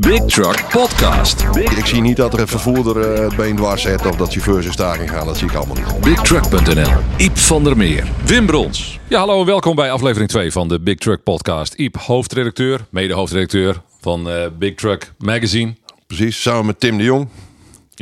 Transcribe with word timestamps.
Big 0.00 0.24
Truck 0.24 0.66
Podcast. 0.70 1.42
Ik 1.76 1.86
zie 1.86 2.00
niet 2.00 2.16
dat 2.16 2.32
er 2.32 2.40
een 2.40 2.48
vervoerder 2.48 3.00
eh, 3.00 3.24
het 3.24 3.36
been 3.36 3.56
dwars 3.56 3.82
zet 3.82 4.06
of 4.06 4.16
dat 4.16 4.32
chauffeurs 4.32 4.66
in 4.66 4.72
staking 4.72 5.10
gaan. 5.10 5.26
Dat 5.26 5.36
zie 5.36 5.48
ik 5.48 5.54
allemaal 5.54 5.76
niet. 5.76 6.00
BigTruck.nl. 6.00 6.92
Iep 7.16 7.36
van 7.36 7.64
der 7.64 7.76
Meer. 7.76 8.08
Wim 8.24 8.46
Brons. 8.46 8.98
Ja, 9.08 9.18
hallo 9.18 9.40
en 9.40 9.46
welkom 9.46 9.74
bij 9.74 9.90
aflevering 9.90 10.30
2 10.30 10.52
van 10.52 10.68
de 10.68 10.80
Big 10.80 10.96
Truck 10.96 11.22
Podcast. 11.22 11.74
Iep, 11.74 11.96
hoofdredacteur, 11.96 12.80
mede-hoofdredacteur 12.90 13.82
van 14.00 14.30
eh, 14.30 14.46
Big 14.58 14.74
Truck 14.74 15.12
Magazine. 15.18 15.74
Precies, 16.06 16.42
samen 16.42 16.66
met 16.66 16.80
Tim 16.80 16.96
de 16.96 17.04
Jong 17.04 17.28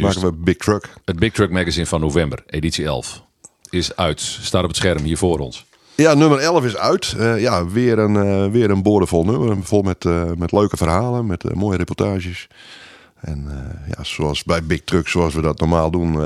maken 0.03 0.21
we 0.21 0.33
Big 0.33 0.57
Truck. 0.57 0.89
Het 1.05 1.19
Big 1.19 1.33
Truck 1.33 1.51
Magazine 1.51 1.87
van 1.87 2.01
november, 2.01 2.43
editie 2.47 2.85
11. 2.85 3.23
Is 3.71 3.97
uit, 3.97 4.21
staat 4.21 4.63
op 4.63 4.69
het 4.69 4.77
scherm 4.77 5.03
hier 5.03 5.17
voor 5.17 5.39
ons. 5.39 5.65
Ja, 6.03 6.15
nummer 6.15 6.39
11 6.39 6.65
is 6.65 6.77
uit. 6.77 7.15
Eh, 7.19 7.41
ja, 7.41 7.67
weer 7.67 7.99
een, 7.99 8.17
eh, 8.17 8.51
weer 8.51 8.71
een 8.71 8.83
boordevol 8.83 9.25
nummer. 9.25 9.57
Vol 9.63 9.83
met, 9.83 10.05
eh, 10.05 10.31
met 10.37 10.53
leuke 10.53 10.77
verhalen, 10.77 11.27
met 11.27 11.55
mooie 11.55 11.77
reportages. 11.77 12.49
En 13.21 13.47
ja, 13.97 14.05
zoals 14.05 14.45
bij 14.45 14.63
Big 14.65 14.81
Truck, 14.85 15.09
zoals 15.09 15.35
we 15.35 15.41
dat 15.41 15.59
normaal 15.59 15.91
doen. 15.91 16.19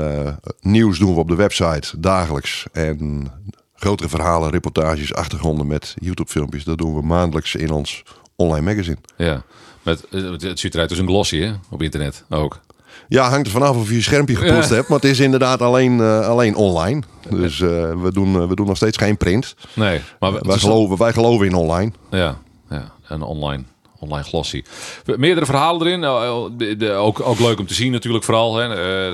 nieuws 0.61 0.99
doen 0.99 1.13
we 1.13 1.19
op 1.19 1.27
de 1.27 1.35
website 1.35 1.99
dagelijks. 1.99 2.65
En 2.71 3.31
grotere 3.75 4.09
verhalen, 4.09 4.51
reportages, 4.51 5.13
achtergronden 5.13 5.67
met 5.67 5.93
YouTube 5.99 6.29
filmpjes. 6.29 6.63
Dat 6.63 6.77
doen 6.77 6.95
we 6.95 7.01
maandelijks 7.01 7.55
in 7.55 7.71
ons 7.71 8.03
online 8.35 8.65
magazine. 8.65 8.97
Ja, 9.17 9.43
met, 9.81 10.05
het 10.41 10.59
ziet 10.59 10.73
eruit 10.73 10.89
als 10.89 10.99
een 10.99 11.07
glossy 11.07 11.39
hè, 11.39 11.53
op 11.69 11.81
internet 11.81 12.23
ook. 12.29 12.59
Ja, 13.07 13.29
hangt 13.29 13.45
er 13.45 13.51
vanaf 13.53 13.75
of 13.77 13.89
je 13.89 13.95
je 13.95 14.01
schermpje 14.01 14.35
gepoetst 14.35 14.69
Ja. 14.69 14.75
hebt. 14.75 14.87
Maar 14.87 14.99
het 14.99 15.09
is 15.09 15.19
inderdaad 15.19 15.61
alleen, 15.61 15.99
eh, 15.99 16.27
alleen 16.27 16.55
online. 16.55 17.01
Dus 17.29 17.61
eh, 17.61 17.67
we, 18.01 18.09
doen, 18.13 18.41
eh, 18.41 18.47
we 18.47 18.55
doen 18.55 18.67
nog 18.67 18.75
steeds 18.77 18.97
geen 18.97 19.17
print. 19.17 19.55
Nee, 19.73 20.01
maar 20.19 20.33
we- 20.33 20.39
Wij 20.47 20.57
geloven, 20.57 20.97
wij 20.97 21.13
geloven 21.13 21.45
in 21.45 21.53
online. 21.53 21.91
Ja, 22.11 22.37
ja 22.69 22.91
een 23.07 23.21
online, 23.21 23.63
online 23.99 24.23
glossy. 24.23 24.63
Meerdere 25.05 25.45
verhalen 25.45 25.87
erin. 25.87 25.99
Nou, 25.99 26.49
de- 26.77 26.91
ook, 26.91 27.19
ook 27.27 27.39
leuk 27.39 27.59
om 27.59 27.67
te 27.67 27.73
zien 27.73 27.91
natuurlijk 27.91 28.23
vooral. 28.23 28.55
Hè. 28.55 28.67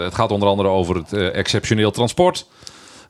Het 0.03 0.15
gaat 0.15 0.31
onder 0.31 0.47
andere 0.49 0.69
over 0.69 0.95
het 0.95 1.13
exceptioneel 1.13 1.91
transport. 1.91 2.45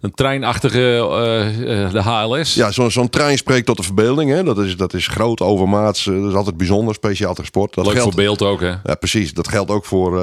Een 0.02 0.14
treinachtige 0.14 0.96
eh, 0.96 1.92
de 1.92 2.02
HLS. 2.02 2.54
Ja, 2.54 2.72
zo- 2.72 2.90
zo'n 2.90 3.10
trein 3.10 3.38
spreekt 3.38 3.66
tot 3.66 3.78
de 3.78 3.84
verbeelding. 3.84 4.32
Hè? 4.32 4.44
Dat, 4.44 4.58
is, 4.60 4.78
dat 4.78 4.94
is 4.94 5.08
groot, 5.08 5.42
overmaats. 5.42 6.08
eh, 6.08 6.20
Dat 6.22 6.30
is 6.30 6.34
altijd 6.36 6.58
bijzonder, 6.58 6.94
speciaal 6.94 7.34
transport. 7.34 7.74
Dat 7.74 7.86
leuk 7.86 7.94
geldt, 7.96 8.14
voor 8.14 8.22
beeld 8.24 8.42
ook 8.42 8.60
hè. 8.60 8.74
Ja, 8.84 8.96
precies. 9.00 9.34
Dat 9.34 9.48
geldt 9.48 9.72
ook 9.72 9.86
voor 9.86 10.20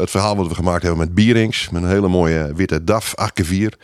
het 0.00 0.10
verhaal 0.10 0.36
wat 0.36 0.48
we 0.48 0.54
gemaakt 0.54 0.82
hebben 0.82 1.00
met 1.00 1.14
Bierings. 1.14 1.68
Met 1.70 1.82
een 1.82 1.88
hele 1.88 2.08
mooie 2.08 2.52
witte 2.54 2.84
DAF 2.84 3.14
8x4. 3.16 3.78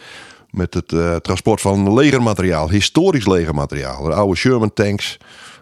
Met 0.50 0.74
het 0.74 1.22
transport 1.24 1.60
van 1.60 1.94
legermateriaal. 1.94 2.70
Historisch 2.70 3.26
legermateriaal. 3.26 4.02
De 4.02 4.14
oude 4.14 4.36
Sherman 4.36 4.72
tanks. 4.72 5.16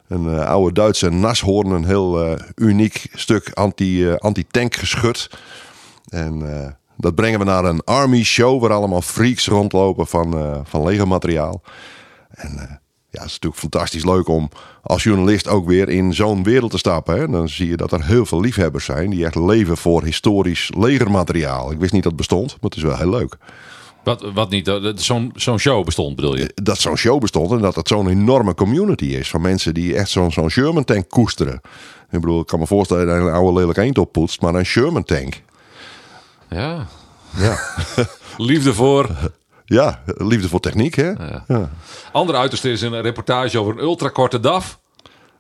Een 0.09 0.29
oude 0.39 0.73
Duitse 0.73 1.11
Nashorn. 1.11 1.71
Een 1.71 1.85
heel 1.85 2.37
uniek 2.55 3.07
stuk 3.13 3.51
anti, 3.55 4.11
anti-tank 4.13 4.75
geschut. 4.75 5.31
En 6.09 6.43
dat 7.03 7.15
brengen 7.15 7.39
we 7.39 7.45
naar 7.45 7.65
een 7.65 7.85
army 7.85 8.23
show. 8.23 8.61
Waar 8.61 8.73
allemaal 8.73 9.03
freaks 9.03 9.47
rondlopen 9.47 10.07
van, 10.07 10.37
eh, 10.37 10.61
van 10.65 10.85
legermateriaal. 10.85 11.63
En 12.31 12.51
eh, 12.51 12.77
ja, 13.11 13.21
het 13.21 13.29
is 13.29 13.33
natuurlijk 13.33 13.61
fantastisch 13.61 14.05
leuk 14.05 14.29
om 14.29 14.49
als 14.83 15.03
journalist 15.03 15.49
ook 15.49 15.67
weer 15.67 15.89
in 15.89 16.15
zo'n 16.15 16.43
wereld 16.43 16.71
te 16.71 16.79
stappen. 16.79 17.19
Hè. 17.19 17.29
Dan 17.29 17.49
zie 17.49 17.69
je 17.69 17.77
dat 17.77 17.93
er 17.93 18.05
heel 18.05 18.27
veel 18.27 18.41
liefhebbers 18.41 18.85
zijn 18.85 19.11
die 19.11 19.25
echt 19.25 19.35
leven 19.35 19.77
voor 19.77 20.05
historisch 20.05 20.71
legermateriaal. 20.77 21.73
Ik 21.73 21.79
wist 21.79 21.93
niet 21.93 22.03
dat 22.03 22.13
het 22.13 22.21
bestond, 22.21 22.49
maar 22.49 22.71
het 22.71 22.77
is 22.77 22.83
wel 22.83 22.97
heel 22.97 23.11
leuk. 23.11 23.37
Wat, 24.05 24.33
wat 24.35 24.51
niet, 24.51 24.69
eh, 24.69 24.93
zo'n 24.95 25.31
zo'n 25.35 25.59
show 25.59 25.85
bestond 25.85 26.17
bedoel 26.17 26.37
je? 26.37 26.51
Dat 26.55 26.79
zo'n 26.79 26.97
show 26.97 27.21
bestond 27.21 27.51
en 27.51 27.59
dat 27.59 27.75
het 27.75 27.89
zo'n 27.89 28.09
enorme 28.09 28.55
community 28.55 29.05
is 29.05 29.31
van 29.31 29.41
mensen 29.41 29.75
die 29.75 29.97
echt 29.97 30.11
zo'n 30.11 30.33
zo'n 30.33 30.51
Sherman 30.51 30.85
tank 30.85 31.09
koesteren. 31.09 31.61
Ik 32.11 32.21
bedoel, 32.21 32.41
ik 32.41 32.47
kan 32.47 32.59
me 32.59 32.67
voorstellen 32.67 33.07
dat 33.07 33.17
je 33.17 33.23
een 33.23 33.35
oude 33.35 33.59
lelijk 33.61 33.79
eend 33.79 33.99
oppoetst, 33.99 34.41
maar 34.41 34.55
een 34.55 34.67
Sherman 34.67 35.05
tank. 35.05 35.43
Ja. 36.53 36.87
Ja, 37.37 37.59
Liefde 38.37 38.75
voor. 38.75 39.09
ja 39.65 40.03
liefde 40.05 40.49
voor 40.49 40.61
techniek 40.61 40.95
hè. 40.95 41.11
Ja, 41.49 41.71
Andere 42.13 42.39
uiterste 42.39 42.71
is 42.71 42.81
een 42.83 43.01
reportage 43.01 43.59
over 43.59 43.73
een 43.73 43.79
ultrakorte 43.83 44.41
DAF. 44.41 44.79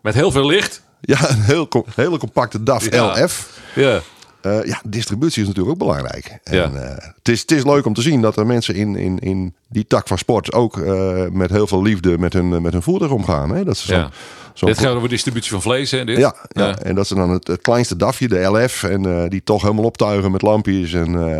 Met 0.00 0.14
heel 0.14 0.30
veel 0.30 0.46
licht. 0.46 0.82
ja 1.00 1.30
een 1.30 1.40
heel, 1.42 1.68
hele 1.94 2.18
compacte 2.18 2.62
DAF 2.62 2.90
Ja. 2.94 3.22
LF. 3.24 3.60
Ja. 3.74 4.00
Eh, 4.40 4.64
ja, 4.64 4.80
distributie 4.84 5.42
is 5.42 5.48
natuurlijk 5.48 5.74
ook 5.74 5.86
belangrijk. 5.88 6.38
Ja. 6.44 6.62
En, 6.64 6.88
eh, 6.88 7.06
het, 7.16 7.28
is, 7.28 7.40
het 7.40 7.50
is 7.50 7.64
leuk 7.64 7.86
om 7.86 7.94
te 7.94 8.02
zien 8.02 8.20
dat 8.20 8.36
er 8.36 8.46
mensen 8.46 8.74
in, 8.74 8.96
in, 8.96 9.18
in 9.18 9.54
die 9.68 9.86
tak 9.86 10.08
van 10.08 10.18
sport 10.18 10.52
ook 10.52 10.78
eh, 10.78 11.26
met 11.30 11.50
heel 11.50 11.66
veel 11.66 11.82
liefde 11.82 12.18
met 12.18 12.32
hun, 12.32 12.62
met 12.62 12.72
hun 12.72 12.82
voertuig 12.82 13.10
omgaan. 13.10 13.50
Hè? 13.54 13.64
Dat 13.64 13.76
ze 13.76 13.86
zo'n- 13.86 13.96
ja. 13.96 14.10
Dit 14.54 14.78
gaat 14.78 14.94
over 14.94 15.08
distributie 15.08 15.50
van 15.50 15.62
vlees 15.62 15.90
hè? 15.90 16.04
Dit? 16.04 16.18
ja, 16.18 16.34
ja. 16.48 16.78
en 16.78 16.94
dat 16.94 17.06
ze 17.06 17.14
dan 17.14 17.30
het, 17.30 17.46
het 17.46 17.60
kleinste 17.62 17.96
DAFje, 17.96 18.28
de 18.28 18.38
LF, 18.42 18.82
en 18.82 19.06
eh, 19.22 19.28
die 19.28 19.42
toch 19.44 19.62
helemaal 19.62 19.84
optuigen 19.84 20.30
met 20.30 20.42
lampjes. 20.42 20.92
En, 20.92 21.06
eh, 21.28 21.36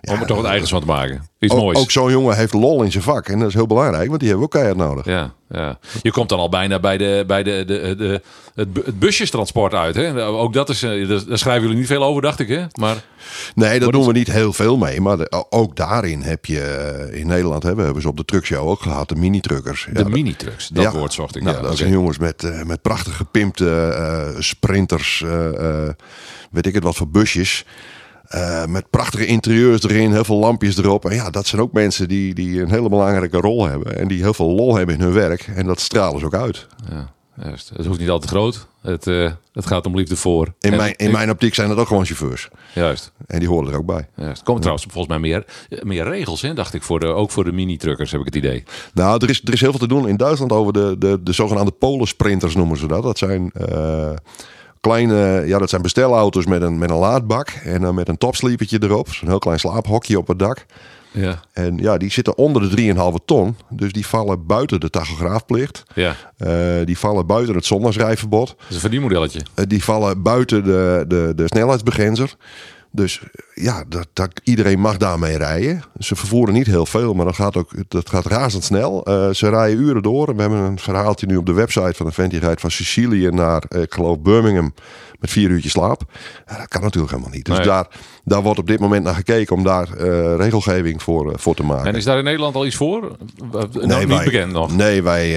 ja, 0.00 0.12
Om 0.12 0.20
er 0.20 0.26
toch 0.26 0.36
wat 0.36 0.46
eigens 0.46 0.70
van 0.70 0.80
te 0.80 0.86
maken. 0.86 1.28
Iets 1.38 1.52
ook, 1.52 1.60
moois. 1.60 1.78
ook 1.78 1.90
zo'n 1.90 2.10
jongen 2.10 2.36
heeft 2.36 2.52
lol 2.52 2.82
in 2.82 2.92
zijn 2.92 3.02
vak. 3.04 3.28
En 3.28 3.38
dat 3.38 3.48
is 3.48 3.54
heel 3.54 3.66
belangrijk, 3.66 4.08
want 4.08 4.20
die 4.20 4.28
hebben 4.28 4.48
we 4.48 4.54
ook 4.56 4.62
keihard 4.62 4.88
nodig. 4.88 5.04
Ja, 5.04 5.32
ja. 5.48 5.78
Je 6.02 6.10
komt 6.10 6.28
dan 6.28 6.38
al 6.38 6.48
bijna 6.48 6.80
bij, 6.80 6.96
de, 6.98 7.24
bij 7.26 7.42
de, 7.42 7.64
de, 7.66 7.94
de, 7.98 8.20
het, 8.54 8.72
bu- 8.72 8.82
het 8.84 8.98
busjestransport 8.98 9.74
uit. 9.74 9.94
Hè? 9.94 10.24
Ook 10.26 10.52
dat 10.52 10.68
is, 10.68 10.82
eh, 10.82 11.08
daar 11.08 11.38
schrijven 11.38 11.62
jullie 11.62 11.76
niet 11.78 11.86
veel 11.86 12.04
over, 12.04 12.22
dacht 12.22 12.38
ik. 12.40 12.48
Hè? 12.48 12.64
Maar 12.80 12.96
Nee, 13.54 13.80
daar 13.80 13.90
doen 13.90 14.06
we 14.06 14.12
niet 14.12 14.32
heel 14.32 14.52
veel 14.52 14.76
mee. 14.76 15.00
Maar 15.00 15.16
de- 15.16 15.44
ook 15.50 15.76
daarin 15.76 16.20
heb 16.22 16.44
je 16.46 17.08
in 17.12 17.26
Nederland 17.26 17.62
hebben, 17.62 17.84
hebben 17.84 18.02
ze 18.02 18.08
op 18.08 18.16
de 18.16 18.24
truckshow 18.24 18.68
ook 18.68 18.80
gehad, 18.82 19.08
de 19.08 19.14
mini-truckers. 19.16 19.88
de 19.92 19.98
Ja, 20.02 20.08
mini-trucks, 20.08 20.68
dat 20.68 20.92
woord 20.92 21.12
zocht 21.12 21.36
ik. 21.36 21.42
Nou, 21.42 21.56
ja, 21.56 21.62
dat 21.62 21.76
zijn 21.76 21.90
jongens 21.90 22.18
met, 22.18 22.42
eh, 22.46 22.62
met 22.62 22.82
prachtig 22.82 23.16
gepimpte 23.16 23.88
eh, 23.88 24.40
sprinters, 24.40 25.22
eh, 25.22 25.88
weet 26.50 26.66
ik 26.66 26.74
het 26.74 26.82
wat 26.82 26.96
voor 26.96 27.08
busjes. 27.08 27.64
Met 28.68 28.90
prachtige 28.90 29.26
interieurs 29.26 29.82
erin, 29.82 30.12
heel 30.12 30.24
veel 30.24 30.36
lampjes 30.36 30.76
erop. 30.76 31.04
En 31.04 31.14
ja, 31.14 31.30
dat 31.30 31.46
zijn 31.46 31.62
ook 31.62 31.72
mensen 31.72 32.08
die, 32.08 32.34
die 32.34 32.60
een 32.60 32.70
hele 32.70 32.88
belangrijke 32.88 33.36
rol 33.36 33.66
hebben. 33.66 33.98
En 33.98 34.08
die 34.08 34.22
heel 34.22 34.34
veel 34.34 34.50
lol 34.50 34.76
hebben 34.76 34.94
in 34.94 35.00
hun 35.00 35.12
werk. 35.12 35.50
En 35.54 35.66
dat 35.66 35.80
stralen 35.80 36.20
ze 36.20 36.26
ook 36.26 36.34
uit. 36.34 36.66
Ja, 36.90 37.14
juist. 37.42 37.70
Het 37.76 37.86
hoeft 37.86 37.98
niet 38.00 38.10
altijd 38.10 38.30
groot. 38.30 38.66
Het, 38.80 39.06
eh, 39.06 39.30
het 39.52 39.66
gaat 39.66 39.86
om 39.86 39.96
liefde 39.96 40.16
voor. 40.16 40.46
In, 40.60 40.70
En- 40.70 40.76
mijn, 40.76 40.96
in 40.96 41.10
mijn 41.10 41.30
optiek 41.30 41.54
zijn 41.54 41.68
dat 41.68 41.78
ook 41.78 41.86
gewoon 41.86 42.04
chauffeurs. 42.04 42.48
Juist. 42.74 43.12
En 43.26 43.38
die 43.38 43.48
horen 43.48 43.72
er 43.72 43.78
ook 43.78 43.86
bij. 43.86 44.08
juist. 44.16 44.42
Komen 44.42 44.60
trouwens 44.60 44.86
volgens 44.90 45.18
mij 45.18 45.18
meer, 45.30 45.44
eh, 45.68 45.82
meer 45.82 46.04
regels, 46.04 46.42
hè, 46.42 46.54
dacht 46.54 46.74
ik. 46.74 46.82
Voor 46.82 47.00
de, 47.00 47.06
ook 47.06 47.30
voor 47.30 47.44
de 47.44 47.52
mini-truckers 47.52 48.10
heb 48.10 48.20
ik 48.20 48.26
het 48.26 48.36
idee. 48.36 48.64
Nou, 48.94 49.22
er 49.24 49.30
is, 49.30 49.40
er 49.44 49.52
is 49.52 49.60
heel 49.60 49.70
veel 49.70 49.78
te 49.78 49.88
doen 49.88 50.08
in 50.08 50.16
Duitsland 50.16 50.52
over 50.52 50.72
de, 50.72 50.96
de, 50.98 51.22
de 51.22 51.32
zogenaamde 51.32 51.70
polensprinters 51.72 52.54
noemen 52.54 52.76
ze 52.78 52.86
dat. 52.86 53.02
Dat 53.02 53.18
zijn 53.18 53.50
eh, 53.52 54.10
kleine, 54.80 55.42
ja, 55.46 55.58
dat 55.58 55.70
zijn 55.70 55.82
bestelauto's 55.82 56.46
met 56.46 56.62
een, 56.62 56.78
met 56.78 56.90
een 56.90 56.96
laadbak 56.96 57.48
en 57.48 57.80
dan 57.80 57.94
met 57.94 58.08
een 58.08 58.18
topsleepertje 58.18 58.78
erop. 58.82 59.08
Zo'n 59.12 59.28
heel 59.28 59.38
klein 59.38 59.58
slaaphokje 59.58 60.18
op 60.18 60.28
het 60.28 60.38
dak. 60.38 60.66
Ja. 61.16 61.40
En 61.52 61.76
ja, 61.76 61.96
die 61.98 62.10
zitten 62.10 62.38
onder 62.38 62.76
de 62.76 62.94
3,5 63.20 63.24
ton. 63.24 63.56
Dus 63.70 63.92
die 63.92 64.06
vallen 64.06 64.46
buiten 64.46 64.80
de 64.80 64.90
tachograafplicht. 64.90 65.82
Ja, 65.94 66.16
Eh, 66.36 66.50
die 66.84 66.98
vallen 66.98 67.26
buiten 67.26 67.54
het 67.54 67.64
zondagsrijverbod. 67.64 68.46
dat 68.48 68.56
is 68.68 68.74
een 68.74 68.80
verdienmodelletje. 68.80 69.40
Eh, 69.54 69.64
die 69.68 69.84
vallen 69.84 70.22
buiten 70.22 70.64
de, 70.64 71.04
de, 71.08 71.32
de 71.36 71.44
snelheidsbegrenzer. 71.46 72.34
Dus 72.96 73.20
ja, 73.54 73.84
dat, 73.88 74.08
dat, 74.12 74.40
iedereen 74.42 74.80
mag 74.80 74.96
daarmee 74.96 75.36
rijden. 75.36 75.82
Ze 75.98 76.16
vervoeren 76.16 76.54
niet 76.54 76.66
heel 76.66 76.86
veel, 76.86 77.14
maar 77.14 77.24
dat 77.24 77.34
gaat, 77.34 77.56
ook, 77.56 77.70
dat 77.88 78.08
gaat 78.08 78.26
razendsnel. 78.26 79.04
Eh 79.04 79.30
ze 79.30 79.48
rijden 79.48 79.80
uren 79.80 80.02
door. 80.02 80.34
We 80.34 80.40
hebben 80.40 80.58
een 80.58 80.78
verhaaltje 80.78 81.26
nu 81.26 81.36
op 81.36 81.46
de 81.46 81.52
website 81.52 81.94
van 81.94 82.06
de 82.06 82.12
vent 82.12 82.30
die 82.30 82.40
rijdt 82.40 82.60
van 82.60 82.70
Sicilië 82.70 83.28
naar, 83.28 83.64
eh, 83.68 83.82
ik 83.82 83.94
geloof, 83.94 84.20
Birmingham. 84.20 84.74
Met 85.20 85.30
vier 85.30 85.50
uurtjes 85.50 85.72
slaap. 85.72 86.02
Ja, 86.46 86.56
dat 86.58 86.68
kan 86.68 86.82
natuurlijk 86.82 87.12
helemaal 87.12 87.34
niet. 87.34 87.44
Dus 87.44 87.56
Nee. 87.56 87.66
daar, 87.66 87.86
daar 88.24 88.42
wordt 88.42 88.58
op 88.58 88.66
dit 88.66 88.80
moment 88.80 89.04
naar 89.04 89.14
gekeken 89.14 89.56
om 89.56 89.62
daar 89.62 89.92
eh, 89.92 90.36
regelgeving 90.36 91.02
voor, 91.02 91.32
voor 91.38 91.54
te 91.54 91.62
maken. 91.62 91.86
En 91.86 91.94
is 91.94 92.04
daar 92.04 92.18
in 92.18 92.24
Nederland 92.24 92.54
al 92.54 92.66
iets 92.66 92.76
voor? 92.76 93.16
Uh, 93.44 93.50
nou, 93.72 93.98
niet 93.98 94.08
wij, 94.08 94.24
bekend 94.24 94.52
nog. 94.52 94.76
Nee, 94.76 95.02
wij 95.02 95.30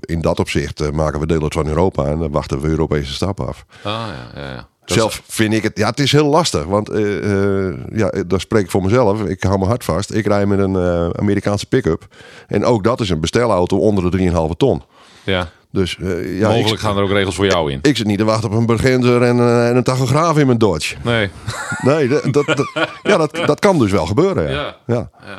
in 0.00 0.20
dat 0.20 0.38
opzicht 0.38 0.92
maken 0.92 1.20
we 1.20 1.26
deel 1.26 1.42
uit 1.42 1.54
van 1.54 1.66
Europa 1.66 2.04
en 2.04 2.18
dan 2.18 2.30
wachten 2.30 2.60
we 2.60 2.68
Europese 2.68 3.12
stappen 3.12 3.46
af. 3.46 3.64
Ah, 3.82 3.92
ja, 4.34 4.40
ja, 4.40 4.50
ja. 4.50 4.68
Zelf 4.92 5.22
vind 5.26 5.52
ik 5.54 5.62
het, 5.62 5.78
ja, 5.78 5.88
het 5.88 6.00
is 6.00 6.12
heel 6.12 6.26
lastig, 6.26 6.64
want 6.64 6.88
eh, 6.88 7.66
eh, 7.68 7.74
ja, 7.92 8.12
daar 8.26 8.40
spreek 8.40 8.64
ik 8.64 8.70
voor 8.70 8.82
mezelf. 8.82 9.24
Ik 9.24 9.42
hou 9.42 9.56
mijn 9.58 9.70
hart 9.70 9.84
vast. 9.84 10.14
Ik 10.14 10.26
rij 10.26 10.46
met 10.46 10.58
een 10.58 10.76
eh, 10.76 11.08
Amerikaanse 11.20 11.66
pick-up 11.66 12.06
en 12.46 12.64
ook 12.64 12.84
dat 12.84 13.00
is 13.00 13.10
een 13.10 13.20
bestelauto 13.20 13.78
onder 13.78 14.10
de 14.10 14.18
3,5 14.50 14.56
ton. 14.56 14.82
ja. 15.24 15.48
Dus 15.70 15.96
ja, 16.24 16.48
Mogelijk 16.48 16.68
ik, 16.68 16.78
gaan 16.78 16.96
er 16.96 17.02
ook 17.02 17.10
regels 17.10 17.34
voor 17.34 17.46
jou 17.46 17.72
in. 17.72 17.78
ik 17.82 17.96
zit 17.96 18.06
niet 18.06 18.18
te 18.18 18.24
wachten 18.24 18.50
op 18.50 18.56
een 18.56 18.66
begrenzer 18.66 19.22
en, 19.22 19.38
en 19.40 19.76
een 19.76 19.82
tachograaf 19.82 20.38
in 20.38 20.46
mijn 20.46 20.58
Dodge. 20.58 20.96
Nee. 21.02 21.30
Nee, 21.82 22.08
dat, 22.08 22.22
dat, 22.32 22.46
dat- 22.46 22.88
ja, 23.02 23.16
dat, 23.16 23.36
dat 23.46 23.58
kan 23.60 23.78
dus 23.78 23.90
wel 23.90 24.06
gebeuren. 24.06 24.50
Ja. 24.50 24.56
Ja. 24.60 24.74
Ja. 24.86 25.10
Ja. 25.26 25.38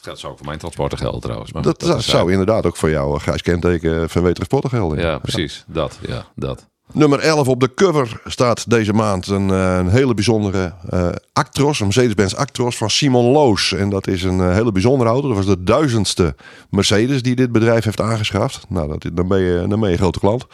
Dat 0.00 0.18
zou 0.18 0.32
ook 0.32 0.38
voor 0.38 0.46
mijn 0.46 0.58
transporten 0.58 0.98
gelden 0.98 1.20
trouwens. 1.20 1.52
Maar 1.52 1.62
Dat, 1.62 1.80
dat 1.80 2.02
zou- 2.02 2.30
inderdaad 2.30 2.66
ook 2.66 2.76
voor 2.76 2.90
jou, 2.90 3.18
grijs 3.18 3.42
kenteken, 3.42 4.10
VW 4.10 4.26
Transporter 4.28 4.70
gelden. 4.70 4.98
Ja, 4.98 5.18
precies. 5.18 5.64
Dat. 5.66 5.98
Ja, 6.08 6.24
dat. 6.34 6.66
Nummer 6.94 7.18
11 7.18 7.48
op 7.48 7.60
de 7.60 7.74
cover 7.74 8.20
staat 8.24 8.70
deze 8.70 8.92
maand 8.92 9.26
een, 9.26 9.50
eh, 9.50 9.76
een 9.76 9.88
hele 9.88 10.14
bijzondere 10.14 10.72
eh, 10.88 11.08
Actros, 11.32 11.80
een 11.80 11.84
Mercedes-Benz 11.84 12.34
Actros 12.34 12.76
van 12.76 12.90
Simon 12.90 13.24
Loos. 13.24 13.72
En 13.72 13.90
dat 13.90 14.06
is 14.06 14.22
een 14.22 14.40
eh, 14.40 14.52
hele 14.52 14.72
bijzondere 14.72 15.10
auto. 15.10 15.28
Dat 15.28 15.36
was 15.36 15.46
de 15.46 15.62
duizendste 15.62 16.34
Mercedes 16.70 17.22
die 17.22 17.34
dit 17.34 17.52
bedrijf 17.52 17.84
heeft 17.84 18.00
aangeschaft. 18.00 18.66
Nou, 18.68 18.88
dat, 18.88 19.16
dan, 19.16 19.28
ben 19.28 19.40
je, 19.40 19.66
dan 19.68 19.80
ben 19.80 19.88
je 19.88 19.94
een 19.94 20.00
grote 20.00 20.18
klant. 20.18 20.46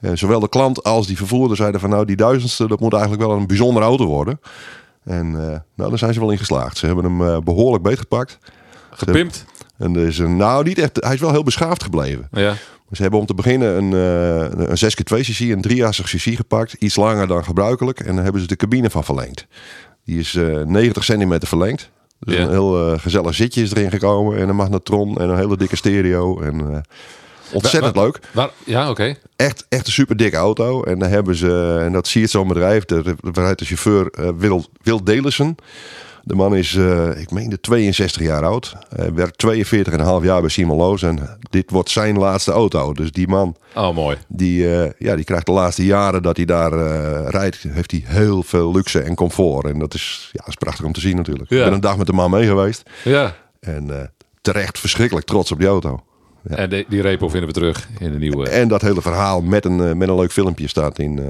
En 0.00 0.18
zowel 0.18 0.40
de 0.40 0.48
klant 0.48 0.82
als 0.84 1.06
die 1.06 1.16
vervoerder 1.16 1.56
zeiden 1.56 1.80
van 1.80 1.90
nou 1.90 2.04
die 2.04 2.16
duizendste 2.16 2.68
dat 2.68 2.80
moet 2.80 2.92
eigenlijk 2.92 3.22
wel 3.22 3.32
een 3.36 3.46
bijzondere 3.46 3.86
auto 3.86 4.06
worden. 4.06 4.40
En 5.04 5.26
uh, 5.26 5.40
nou 5.74 5.88
daar 5.88 5.98
zijn 5.98 6.14
ze 6.14 6.20
wel 6.20 6.30
in 6.30 6.38
geslaagd. 6.38 6.78
Ze 6.78 6.86
hebben 6.86 7.04
hem 7.04 7.20
uh, 7.20 7.38
behoorlijk 7.38 7.82
beetgepakt. 7.82 8.38
Gepimpt? 8.90 9.44
En 9.78 9.96
is 9.96 10.18
een, 10.18 10.36
nou 10.36 10.64
niet 10.64 10.78
echt, 10.78 11.04
hij 11.04 11.14
is 11.14 11.20
wel 11.20 11.30
heel 11.30 11.42
beschaafd 11.42 11.82
gebleven. 11.82 12.28
Ja. 12.30 12.54
Ze 12.92 13.02
hebben 13.02 13.20
om 13.20 13.26
te 13.26 13.34
beginnen 13.34 13.76
een, 13.76 13.92
uh, 13.92 14.66
een 14.68 14.78
6x2 14.78 15.20
cc, 15.20 15.38
een 15.40 15.60
3 15.60 15.88
cc 15.88 16.36
gepakt. 16.36 16.72
Iets 16.72 16.96
langer 16.96 17.26
dan 17.26 17.44
gebruikelijk. 17.44 18.00
En 18.00 18.14
daar 18.14 18.24
hebben 18.24 18.40
ze 18.42 18.48
de 18.48 18.56
cabine 18.56 18.90
van 18.90 19.04
verlengd. 19.04 19.46
Die 20.04 20.18
is 20.18 20.32
90 20.64 21.04
centimeter 21.04 21.48
verlengd. 21.48 21.90
Dus 22.18 22.34
Ja. 22.36 22.42
een 22.42 22.50
heel 22.50 22.98
gezellig 22.98 23.34
zitje 23.34 23.62
is 23.62 23.74
erin 23.74 23.90
gekomen. 23.90 24.38
En 24.38 24.48
een 24.48 24.56
magnetron 24.56 25.16
en 25.20 25.28
een 25.28 25.36
hele 25.36 25.56
dikke 25.56 25.76
stereo. 25.76 26.40
En 26.40 26.84
ontzettend 27.52 27.94
Waar- 27.94 28.04
leuk. 28.04 28.20
Waar, 28.32 28.50
ja, 28.64 28.90
oké. 28.90 29.14
Echt, 29.36 29.66
echt 29.68 29.86
een 29.86 29.92
super 29.92 30.16
dikke 30.16 30.36
auto. 30.36 30.82
En 30.82 30.98
daar 30.98 31.10
hebben 31.10 31.34
ze, 31.36 31.80
en 31.84 31.92
dat 31.92 32.08
zie 32.08 32.20
je 32.20 32.26
zo'n 32.26 32.48
bedrijf, 32.48 32.84
de, 32.84 33.02
de, 33.02 33.16
rijdt 33.32 33.58
de 33.58 33.64
chauffeur 33.64 34.06
eh, 34.10 34.28
Wil, 34.36 34.64
Wil 34.82 35.04
Delissen. 35.04 35.56
De 36.22 36.34
man 36.34 36.56
is, 36.56 36.74
eh, 36.74 37.20
ik 37.20 37.30
meen, 37.30 37.48
de 37.50 37.60
62 37.60 38.22
jaar 38.22 38.44
oud. 38.44 38.76
Hij 38.96 39.14
werkt 39.14 39.38
42,5 39.38 40.22
jaar 40.22 40.40
bij 40.40 40.50
Simon 40.50 40.76
Loos. 40.76 41.02
En 41.02 41.38
dit 41.50 41.70
wordt 41.70 41.90
zijn 41.90 42.18
laatste 42.18 42.52
auto. 42.52 42.92
Dus 42.92 43.12
die 43.12 43.28
man, 43.28 43.56
Oh, 43.74 43.94
mooi. 43.94 44.16
die, 44.28 44.76
eh, 44.76 44.90
ja, 44.98 45.16
die 45.16 45.24
krijgt 45.24 45.46
de 45.46 45.52
laatste 45.52 45.84
jaren 45.84 46.22
dat 46.22 46.36
hij 46.36 46.44
daar 46.46 46.72
eh, 46.72 47.28
rijdt, 47.28 47.62
heeft 47.68 47.90
hij 47.90 48.02
heel 48.04 48.42
veel 48.42 48.72
luxe 48.72 49.00
en 49.00 49.14
comfort. 49.14 49.66
En 49.66 49.78
dat 49.78 49.94
is, 49.94 50.30
ja, 50.32 50.44
is 50.46 50.54
prachtig 50.54 50.84
om 50.84 50.92
te 50.92 51.00
zien 51.00 51.16
natuurlijk. 51.16 51.50
Ja. 51.50 51.58
Ik 51.58 51.64
ben 51.64 51.72
een 51.72 51.80
dag 51.80 51.96
met 51.96 52.06
de 52.06 52.12
man 52.12 52.30
mee 52.30 52.46
geweest. 52.46 52.90
Ja. 53.04 53.34
En 53.60 54.12
terecht 54.40 54.78
verschrikkelijk 54.78 55.26
trots 55.26 55.52
op 55.52 55.58
die 55.58 55.68
auto. 55.68 56.00
Ja. 56.48 56.56
En 56.56 56.70
die, 56.70 56.84
die 56.88 57.00
repo 57.02 57.28
vinden 57.28 57.48
we 57.48 57.54
terug 57.54 57.88
in 57.98 58.12
de 58.12 58.18
nieuwe, 58.18 58.48
En 58.48 58.68
dat 58.68 58.82
hele 58.82 59.02
verhaal 59.02 59.40
met 59.42 59.64
een, 59.64 59.80
eh, 59.80 59.92
met 59.92 60.08
een 60.08 60.16
leuk 60.16 60.32
filmpje 60.32 60.68
staat 60.68 60.98
in 60.98 61.18
eh, 61.18 61.28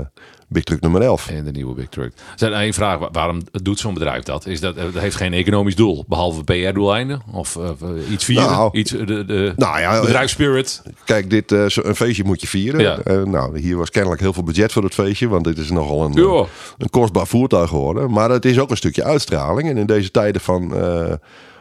Big 0.48 0.64
Truck 0.64 0.80
nummer 0.80 1.02
11. 1.02 1.30
in 1.30 1.44
de 1.44 1.50
nieuwe 1.50 1.74
Big 1.74 1.88
Truck. 1.88 2.12
Er 2.16 2.22
zijn 2.36 2.52
één 2.52 2.72
vraag. 2.72 2.98
wa- 2.98 3.08
Waarom 3.12 3.40
doet 3.50 3.78
zo'n 3.78 3.94
bedrijf 3.94 4.22
dat? 4.22 4.46
Is 4.46 4.60
dat 4.60 4.76
het 4.76 4.98
heeft 4.98 5.16
geen 5.16 5.32
economisch 5.32 5.76
doel, 5.76 6.04
behalve 6.08 6.44
PR-doeleinden? 6.44 7.22
Of 7.32 7.56
eh, 7.56 7.70
iets 8.10 8.24
vieren? 8.24 8.50
Nou. 8.50 8.70
iets, 8.78 8.90
de, 8.90 9.04
de 9.24 9.52
Nou 9.56 9.80
ja, 9.80 10.00
bedrijfsspirit? 10.00 10.82
Kijk, 11.04 11.30
dit, 11.30 11.52
eh, 11.52 11.66
zo- 11.66 11.82
een 11.84 11.96
feestje 11.96 12.24
moet 12.24 12.40
je 12.40 12.46
vieren. 12.46 12.80
Ja. 12.80 12.98
Eh, 12.98 13.22
nou, 13.22 13.58
hier 13.60 13.76
was 13.76 13.90
kennelijk 13.90 14.20
heel 14.20 14.32
veel 14.32 14.42
budget 14.42 14.72
voor 14.72 14.82
het 14.84 14.94
feestje. 14.94 15.28
Want 15.28 15.44
dit 15.44 15.58
is 15.58 15.70
nogal 15.70 16.04
een, 16.04 16.14
eh, 16.14 16.42
een 16.78 16.90
kostbaar 16.90 17.26
voertuig 17.26 17.68
geworden. 17.68 18.10
Maar 18.10 18.30
het 18.30 18.44
is 18.44 18.58
ook 18.58 18.70
een 18.70 18.76
stukje 18.76 19.04
uitstraling. 19.04 19.68
En 19.68 19.76
in 19.76 19.86
deze 19.86 20.10
tijden 20.10 20.40
van, 20.40 20.76
eh 20.76 21.12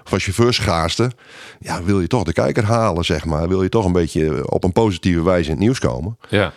van 0.10 0.20
chauffeurschaarste... 0.20 1.12
Ja, 1.60 1.84
wil 1.84 2.02
je 2.02 2.08
toch 2.08 2.24
de 2.24 2.34
kijker 2.34 2.64
halen, 2.64 3.06
zeg 3.06 3.26
maar. 3.26 3.48
Wil 3.48 3.64
je 3.64 3.70
toch 3.70 3.86
een 3.86 3.92
beetje 3.92 4.52
op 4.52 4.64
een 4.64 4.72
positieve 4.72 5.24
wijze 5.24 5.46
in 5.46 5.56
het 5.56 5.60
nieuws 5.60 5.80
komen. 5.80 6.18
Ja. 6.30 6.54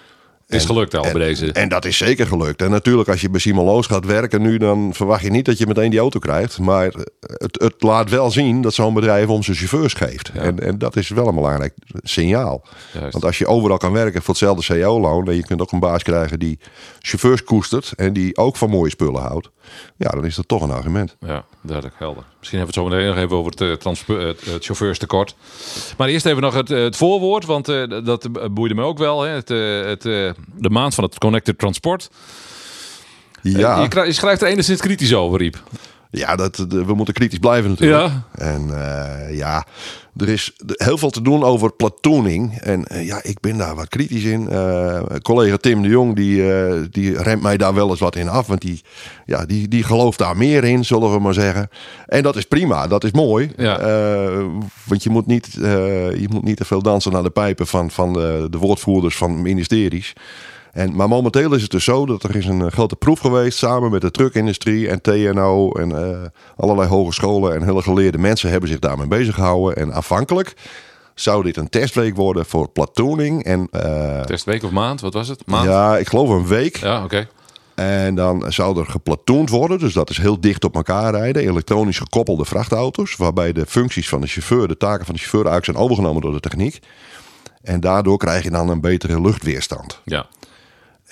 Is 0.46 0.64
gelukt 0.64 0.94
al 0.94 1.04
en, 1.04 1.12
bij 1.12 1.22
deze. 1.26 1.52
En 1.52 1.68
dat 1.68 1.84
is 1.84 1.96
zeker 1.96 2.26
gelukt. 2.26 2.62
En 2.62 2.70
natuurlijk, 2.70 3.08
als 3.08 3.20
je 3.20 3.30
bij 3.30 3.40
Simon 3.40 3.64
Loos 3.64 3.86
gaat 3.86 4.04
werken 4.04 4.42
nu, 4.42 4.58
dan 4.58 4.94
verwacht 4.94 5.22
je 5.22 5.30
niet 5.30 5.44
dat 5.44 5.58
je 5.58 5.66
meteen 5.66 5.90
die 5.90 5.98
auto 5.98 6.18
krijgt. 6.18 6.58
Maar 6.58 6.92
het, 7.20 7.60
het 7.60 7.82
laat 7.82 8.10
wel 8.10 8.30
zien 8.30 8.62
dat 8.62 8.74
zo'n 8.74 8.94
bedrijf 8.94 9.28
om 9.28 9.42
zijn 9.42 9.56
chauffeurs 9.56 9.94
geeft. 9.94 10.30
Ja. 10.34 10.40
En, 10.40 10.58
en 10.58 10.78
dat 10.78 10.96
is 10.96 11.08
wel 11.08 11.28
een 11.28 11.34
belangrijk 11.34 11.74
signaal. 12.02 12.64
Juist. 12.92 13.12
Want 13.12 13.24
als 13.24 13.38
je 13.38 13.46
overal 13.46 13.76
kan 13.76 13.92
werken 13.92 14.22
voor 14.22 14.34
hetzelfde 14.34 14.74
CO-loon, 14.74 15.28
en 15.28 15.36
je 15.36 15.46
kunt 15.46 15.60
ook 15.60 15.72
een 15.72 15.78
baas 15.78 16.02
krijgen 16.02 16.38
die 16.38 16.58
chauffeurs 17.00 17.44
koestert 17.44 17.92
en 17.96 18.12
die 18.12 18.36
ook 18.36 18.56
van 18.56 18.70
mooie 18.70 18.90
spullen 18.90 19.22
houdt, 19.22 19.50
ja, 19.96 20.08
dan 20.08 20.24
is 20.24 20.34
dat 20.34 20.48
toch 20.48 20.62
een 20.62 20.70
argument. 20.70 21.16
Ja, 21.20 21.44
duidelijk 21.60 21.98
helder. 21.98 22.24
Misschien 22.42 22.58
hebben 22.58 22.74
we 22.74 22.80
het 22.80 22.92
zo 22.92 22.98
meteen 22.98 23.14
nog 23.14 23.24
even 23.24 23.36
over 23.36 23.50
het, 23.50 23.60
eh, 23.60 23.72
transpe- 23.72 24.12
het, 24.26 24.44
het 24.44 24.64
chauffeurstekort. 24.64 25.34
Maar 25.96 26.08
eerst 26.08 26.26
even 26.26 26.42
nog 26.42 26.54
het, 26.54 26.70
eh, 26.70 26.82
het 26.82 26.96
voorwoord, 26.96 27.44
want 27.44 27.68
eh, 27.68 27.82
dat 28.04 28.24
eh, 28.24 28.44
boeide 28.50 28.74
me 28.74 28.82
ook 28.82 28.98
wel. 28.98 29.20
Hè. 29.22 29.28
Het, 29.28 29.50
eh, 29.50 29.84
het, 29.84 30.04
eh, 30.06 30.30
de 30.54 30.70
maand 30.70 30.94
van 30.94 31.04
het 31.04 31.18
Connected 31.18 31.58
Transport. 31.58 32.10
Ja, 33.42 33.82
Je, 33.92 34.04
je 34.06 34.12
schrijft 34.12 34.42
er 34.42 34.48
enigszins 34.48 34.80
kritisch 34.80 35.14
over, 35.14 35.38
Riep. 35.38 35.62
Ja 36.12 36.36
dat, 36.36 36.56
we 36.68 36.94
moeten 36.94 37.14
kritisch 37.14 37.38
blijven 37.38 37.70
natuurlijk. 37.70 38.02
Ja. 38.02 38.24
En 38.32 38.70
eh, 38.70 39.36
ja, 39.36 39.66
er 40.16 40.28
is 40.28 40.52
heel 40.66 40.98
veel 40.98 41.10
te 41.10 41.22
doen 41.22 41.44
over 41.44 41.72
platooning. 41.72 42.58
En 42.58 42.84
eh, 42.84 43.06
ja, 43.06 43.20
ik 43.22 43.40
ben 43.40 43.58
daar 43.58 43.74
wat 43.74 43.88
kritisch 43.88 44.24
in. 44.24 44.48
Eh, 44.48 45.02
collega 45.22 45.56
Tim 45.56 45.82
de 45.82 45.88
Jong, 45.88 46.16
die, 46.16 46.42
die 46.90 47.22
remt 47.22 47.42
mij 47.42 47.56
daar 47.56 47.74
wel 47.74 47.90
eens 47.90 48.00
wat 48.00 48.16
in 48.16 48.28
af. 48.28 48.46
Want 48.46 48.60
die, 48.60 48.82
ja, 49.26 49.46
die, 49.46 49.68
die 49.68 49.82
gelooft 49.82 50.18
daar 50.18 50.36
meer 50.36 50.64
in, 50.64 50.84
zullen 50.84 51.12
we 51.12 51.18
maar 51.18 51.34
zeggen. 51.34 51.68
En 52.06 52.22
dat 52.22 52.36
is 52.36 52.44
prima, 52.44 52.86
dat 52.86 53.04
is 53.04 53.10
mooi. 53.10 53.50
Ja. 53.56 53.78
Want 54.84 55.02
je 55.02 55.10
moet, 55.10 55.26
niet, 55.26 55.48
je 55.52 56.26
moet 56.30 56.44
niet 56.44 56.56
te 56.56 56.64
veel 56.64 56.82
dansen 56.82 57.12
naar 57.12 57.22
de 57.22 57.30
pijpen 57.30 57.66
van, 57.66 57.90
van 57.90 58.12
de, 58.12 58.46
de 58.50 58.58
woordvoerders 58.58 59.16
van 59.16 59.42
ministeries. 59.42 60.12
En, 60.72 60.96
maar 60.96 61.08
momenteel 61.08 61.54
is 61.54 61.62
het 61.62 61.70
dus 61.70 61.84
zo 61.84 62.06
dat 62.06 62.22
er 62.22 62.36
is 62.36 62.46
een 62.46 62.62
eh, 62.62 62.72
grote 62.72 62.96
proef 62.96 63.18
geweest 63.18 63.58
samen 63.58 63.90
met 63.90 64.00
de 64.00 64.10
truckindustrie 64.10 64.88
en 64.88 65.00
TNO 65.00 65.72
en 65.72 65.96
eh, 65.96 66.18
allerlei 66.56 66.88
hogescholen 66.88 67.54
en 67.54 67.62
hele 67.62 67.82
geleerde 67.82 68.18
mensen 68.18 68.50
hebben 68.50 68.68
zich 68.68 68.78
daarmee 68.78 69.06
bezig 69.06 69.34
gehouden. 69.34 69.76
En 69.76 69.92
afhankelijk 69.92 70.54
zou 71.14 71.42
dit 71.42 71.56
een 71.56 71.68
testweek 71.68 72.16
worden 72.16 72.46
voor 72.46 72.68
platooning 72.68 73.44
en 73.44 73.68
eh, 73.70 74.20
Testweek 74.20 74.62
of 74.62 74.70
maand, 74.70 75.00
wat 75.00 75.14
was 75.14 75.28
het? 75.28 75.46
Maand? 75.46 75.68
ja, 75.68 75.96
ik 75.98 76.08
geloof 76.08 76.28
een 76.28 76.46
week. 76.46 76.76
Ja, 76.76 77.04
oké. 77.04 77.28
En 77.74 78.14
dan 78.14 78.52
zou 78.52 78.78
er 78.78 78.86
geplatoond 78.86 79.50
worden, 79.50 79.78
dus 79.78 79.92
dat 79.92 80.10
is 80.10 80.18
heel 80.18 80.40
dicht 80.40 80.64
op 80.64 80.74
elkaar 80.74 81.14
rijden. 81.14 81.42
Elektronisch 81.42 81.98
gekoppelde 81.98 82.44
vrachtauto's, 82.44 83.16
waarbij 83.16 83.52
de 83.52 83.66
functies 83.66 84.08
van 84.08 84.20
de 84.20 84.26
chauffeur, 84.26 84.68
de 84.68 84.76
taken 84.76 85.04
van 85.04 85.14
de 85.14 85.20
chauffeur 85.20 85.44
eigenlijk 85.46 85.64
zijn 85.64 85.84
overgenomen 85.84 86.22
door 86.22 86.32
de 86.32 86.40
techniek. 86.40 86.78
En 87.62 87.80
daardoor 87.80 88.18
krijg 88.18 88.42
je 88.42 88.50
dan 88.50 88.68
een 88.68 88.80
betere 88.80 89.20
luchtweerstand. 89.20 90.00
Ja. 90.04 90.26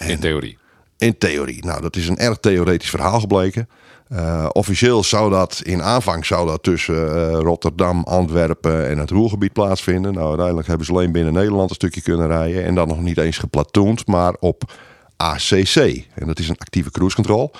In 0.06 0.19
theorie. 0.19 0.58
In 0.99 1.19
theorie. 1.19 1.64
Nou, 1.64 1.81
dat 1.81 1.97
is 1.97 2.08
een 2.08 2.19
erg 2.19 2.38
theoretisch 2.38 2.91
verhaal 2.91 3.20
gebleken. 3.20 3.69
Eh, 4.08 4.49
officieel 4.52 5.05
zou 5.05 5.31
dat 5.31 5.61
in 5.64 5.82
aanvang 5.82 6.26
zou 6.26 6.47
dat 6.47 6.62
tussen 6.62 7.14
eh, 7.14 7.38
Rotterdam, 7.38 8.02
Antwerpen 8.05 8.88
en 8.88 8.99
het 8.99 9.11
Roergebied 9.11 9.52
plaatsvinden. 9.52 10.12
Nou, 10.12 10.29
uiteindelijk 10.29 10.69
hebben 10.69 10.87
ze 10.87 10.93
alleen 10.93 11.12
binnen 11.12 11.32
Nederland 11.32 11.69
een 11.70 11.75
stukje 11.75 12.00
kunnen 12.00 12.26
rijden. 12.26 12.64
En 12.64 12.75
dan 12.75 12.88
nog 12.88 13.00
niet 13.00 13.19
eens 13.19 13.38
geplatoond, 13.38 14.06
maar 14.06 14.35
op 14.41 14.73
ACC. 15.17 15.76
En 16.14 16.26
dat 16.26 16.38
is 16.38 16.49
een 16.49 16.58
actieve 16.58 16.91
cruise 16.91 17.14
control. 17.14 17.52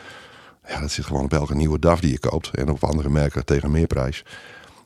Ja, 0.69 0.81
dat 0.81 0.91
zit 0.91 1.05
gewoon 1.05 1.25
op 1.25 1.33
elke 1.33 1.55
nieuwe 1.55 1.79
DAF 1.79 2.01
die 2.01 2.11
je 2.11 2.19
koopt. 2.19 2.51
En 2.55 2.69
op 2.69 2.85
andere 2.85 3.09
merken 3.09 3.45
tegen 3.45 3.71
meerprijs. 3.71 4.25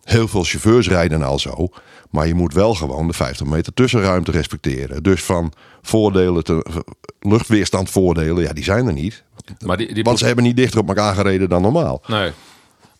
Heel 0.04 0.28
veel 0.28 0.44
chauffeurs 0.44 0.88
rijden 0.88 1.22
al 1.22 1.38
zo. 1.38 1.68
Maar 2.10 2.26
je 2.26 2.34
moet 2.34 2.54
wel 2.54 2.74
gewoon 2.74 3.06
de 3.06 3.12
50 3.12 3.46
meter 3.46 3.74
tussenruimte 3.74 4.30
respecteren. 4.30 5.02
Dus 5.02 5.22
van 5.22 5.52
voordelen, 5.82 6.44
te, 6.44 6.84
luchtweerstandvoordelen, 7.20 8.42
ja, 8.42 8.52
die 8.52 8.64
zijn 8.64 8.86
er 8.86 8.92
niet. 8.92 9.24
Maar 9.64 9.76
die, 9.76 9.94
die 9.94 10.04
Want 10.04 10.18
ze 10.18 10.26
hebben 10.26 10.44
niet 10.44 10.56
dichter 10.56 10.80
op 10.80 10.88
elkaar 10.88 11.14
gereden 11.14 11.48
dan 11.48 11.62
normaal. 11.62 12.02
Nee. 12.06 12.30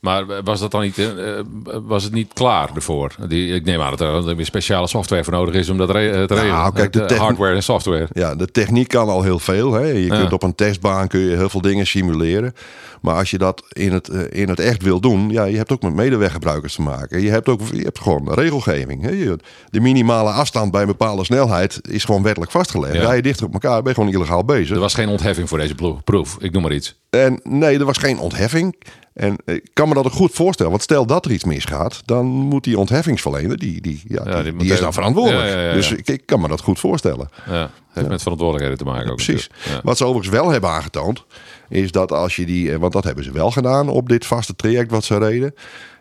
Maar 0.04 0.42
was 0.42 0.60
dat 0.60 0.70
dan 0.70 0.80
niet, 0.80 0.98
eh, 0.98 1.38
eh, 1.38 1.44
was 1.82 2.04
het 2.04 2.12
niet 2.12 2.32
klaar 2.32 2.70
ervoor? 2.74 3.14
Die, 3.28 3.54
ik 3.54 3.64
neem 3.64 3.80
aan 3.80 3.96
dat 3.96 4.26
er 4.26 4.36
weer 4.36 4.44
speciale 4.46 4.86
software 4.86 5.24
voor 5.24 5.32
nodig 5.32 5.54
is 5.54 5.68
om 5.68 5.76
dat 5.78 5.90
re- 5.90 6.26
te 6.26 6.34
regelen. 6.34 6.54
Nou, 6.54 6.72
kijk, 6.72 6.92
de 6.92 7.02
Eh, 7.04 7.18
hardware 7.20 7.54
en 7.54 7.62
software. 7.62 8.08
Ja, 8.12 8.34
de 8.34 8.46
techniek 8.50 8.88
kan 8.88 9.08
al 9.08 9.22
heel 9.22 9.38
veel. 9.38 9.72
Hè. 9.72 9.86
Je 9.86 10.04
Ja. 10.04 10.18
kunt 10.18 10.32
op 10.32 10.42
een 10.42 10.54
testbaan 10.54 11.08
kun 11.08 11.20
je 11.20 11.36
heel 11.36 11.48
veel 11.48 11.60
dingen 11.60 11.86
simuleren. 11.86 12.54
Maar 13.00 13.14
als 13.14 13.30
je 13.30 13.38
dat 13.38 13.62
in 13.68 13.92
het, 13.92 14.08
eh, 14.08 14.20
in 14.42 14.48
het 14.48 14.60
echt 14.60 14.82
wil 14.82 15.00
doen, 15.00 15.30
ja, 15.30 15.44
je 15.44 15.56
hebt 15.56 15.72
ook 15.72 15.82
met 15.82 15.94
medeweggebruikers 15.94 16.74
te 16.74 16.82
maken. 16.82 17.22
Je 17.22 17.30
hebt 17.30 17.48
ook 17.48 17.60
je 17.72 17.82
hebt 17.82 17.98
gewoon 18.00 18.32
regelgeving. 18.32 19.02
Hè. 19.02 19.36
De 19.70 19.80
minimale 19.80 20.30
afstand 20.30 20.70
bij 20.70 20.80
een 20.80 20.86
bepaalde 20.86 21.24
snelheid 21.24 21.80
is 21.88 22.04
gewoon 22.04 22.22
wettelijk 22.22 22.50
vastgelegd. 22.52 22.94
Ja. 22.94 23.00
Rij 23.00 23.16
je 23.16 23.22
dichter 23.22 23.46
op 23.46 23.52
elkaar, 23.52 23.82
ben 23.82 23.92
je 23.94 23.94
gewoon 24.00 24.14
illegaal 24.14 24.44
bezig. 24.44 24.74
Er 24.74 24.80
was 24.80 24.94
geen 24.94 25.08
ontheffing 25.08 25.48
voor 25.48 25.58
deze 25.58 25.74
proef. 26.04 26.36
Ik 26.40 26.52
noem 26.52 26.62
maar 26.62 26.72
iets. 26.72 26.94
En 27.10 27.40
nee, 27.42 27.78
er 27.78 27.84
was 27.84 27.98
geen 27.98 28.18
ontheffing. 28.18 28.74
En 29.14 29.36
ik 29.44 29.70
kan 29.72 29.88
me 29.88 29.94
dat 29.94 30.04
ook 30.04 30.12
goed 30.12 30.32
voorstellen. 30.32 30.70
Want 30.70 30.82
stel 30.82 31.06
dat 31.06 31.24
er 31.24 31.30
iets 31.30 31.44
misgaat, 31.44 32.02
dan 32.04 32.26
moet 32.26 32.64
die 32.64 32.78
ontheffingsverlener, 32.78 33.58
die, 33.58 33.80
die, 33.80 34.02
ja, 34.08 34.22
Ja, 34.24 34.34
die, 34.34 34.42
die 34.42 34.52
moet 34.52 34.60
die 34.60 34.72
is 34.72 34.80
dan 34.80 34.92
verantwoordelijk. 34.92 35.48
Ja, 35.48 35.60
ja. 35.60 35.72
Dus 35.72 35.92
ik, 35.92 36.08
ik 36.08 36.26
kan 36.26 36.40
me 36.40 36.48
dat 36.48 36.60
goed 36.60 36.78
voorstellen. 36.78 37.28
Ja, 37.46 37.70
heeft 37.92 38.08
met 38.08 38.22
verantwoordelijkheden 38.22 38.78
te 38.78 38.92
maken 38.92 39.10
ook. 39.10 39.16
Precies. 39.16 39.50
Wat 39.82 39.96
ze 39.96 40.04
overigens 40.04 40.34
wel 40.34 40.50
hebben 40.50 40.70
aangetoond, 40.70 41.24
is 41.68 41.92
dat 41.92 42.12
als 42.12 42.36
je 42.36 42.46
die, 42.46 42.72
eh, 42.72 42.78
want 42.78 42.92
dat 42.92 43.04
hebben 43.04 43.24
ze 43.24 43.32
wel 43.32 43.50
gedaan 43.50 43.88
op 43.88 44.08
dit 44.08 44.26
vaste 44.26 44.56
traject 44.56 44.90
wat 44.90 45.04
ze 45.04 45.18
reden. 45.18 45.54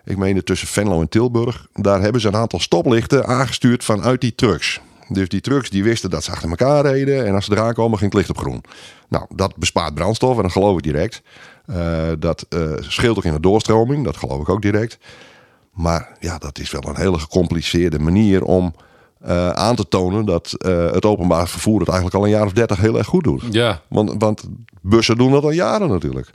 Ik 0.05 0.17
meen 0.17 0.43
tussen 0.43 0.67
Venlo 0.67 1.01
en 1.01 1.09
Tilburg. 1.09 1.67
Daar 1.73 2.01
hebben 2.01 2.21
ze 2.21 2.27
een 2.27 2.35
aantal 2.35 2.59
stoplichten 2.59 3.25
aangestuurd 3.25 3.83
vanuit 3.83 4.21
die 4.21 4.35
trucks. 4.35 4.79
Dus 5.07 5.29
die 5.29 5.41
trucks 5.41 5.69
die 5.69 5.83
wisten 5.83 6.09
dat 6.09 6.23
ze 6.23 6.31
achter 6.31 6.49
elkaar 6.49 6.85
reden. 6.85 7.25
En 7.25 7.35
als 7.35 7.45
ze 7.45 7.51
eraan 7.51 7.73
komen, 7.73 7.97
ging 7.97 8.11
het 8.11 8.19
licht 8.19 8.37
op 8.37 8.45
groen. 8.45 8.63
Nou, 9.09 9.25
dat 9.35 9.55
bespaart 9.55 9.93
brandstof 9.93 10.35
en 10.35 10.41
dat 10.41 10.51
geloof 10.51 10.77
ik 10.77 10.83
direct. 10.83 11.21
Eh, 11.65 12.11
dat 12.19 12.45
eh, 12.49 12.71
scheelt 12.79 13.17
ook 13.17 13.25
in 13.25 13.33
de 13.33 13.39
doorstroming. 13.39 14.03
Dat 14.03 14.17
geloof 14.17 14.41
ik 14.41 14.49
ook 14.49 14.61
direct. 14.61 14.97
Maar 15.73 16.17
ja, 16.19 16.37
dat 16.37 16.59
is 16.59 16.71
wel 16.71 16.87
een 16.87 16.95
hele 16.95 17.19
gecompliceerde 17.19 17.99
manier 17.99 18.43
om 18.43 18.75
eh, 19.19 19.49
aan 19.49 19.75
te 19.75 19.87
tonen 19.87 20.25
dat 20.25 20.55
het 20.93 21.05
openbaar 21.05 21.47
vervoer 21.47 21.79
het 21.79 21.89
eigenlijk 21.89 22.17
al 22.17 22.23
een 22.23 22.35
jaar 22.37 22.45
of 22.45 22.53
dertig 22.53 22.77
heel 22.77 22.97
erg 22.97 23.07
goed 23.07 23.23
doet. 23.23 23.43
Ja, 23.51 23.81
Want, 23.87 24.13
want 24.17 24.43
bussen 24.81 25.17
doen 25.17 25.31
dat 25.31 25.43
al 25.43 25.51
jaren 25.51 25.89
natuurlijk. 25.89 26.29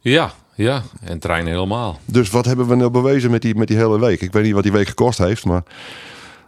ja, 0.00 0.32
ja. 0.54 0.82
En 1.00 1.18
treinen 1.18 1.52
helemaal. 1.52 1.98
Dus 2.04 2.30
wat 2.30 2.44
hebben 2.44 2.68
we 2.68 2.74
nou 2.74 2.90
bewezen 2.90 3.30
met 3.30 3.42
die, 3.42 3.54
met 3.54 3.68
die 3.68 3.76
hele 3.76 4.00
week? 4.00 4.20
Ik 4.20 4.32
weet 4.32 4.44
niet 4.44 4.52
wat 4.52 4.62
die 4.62 4.72
week 4.72 4.88
gekost 4.88 5.18
heeft, 5.18 5.44
maar 5.44 5.62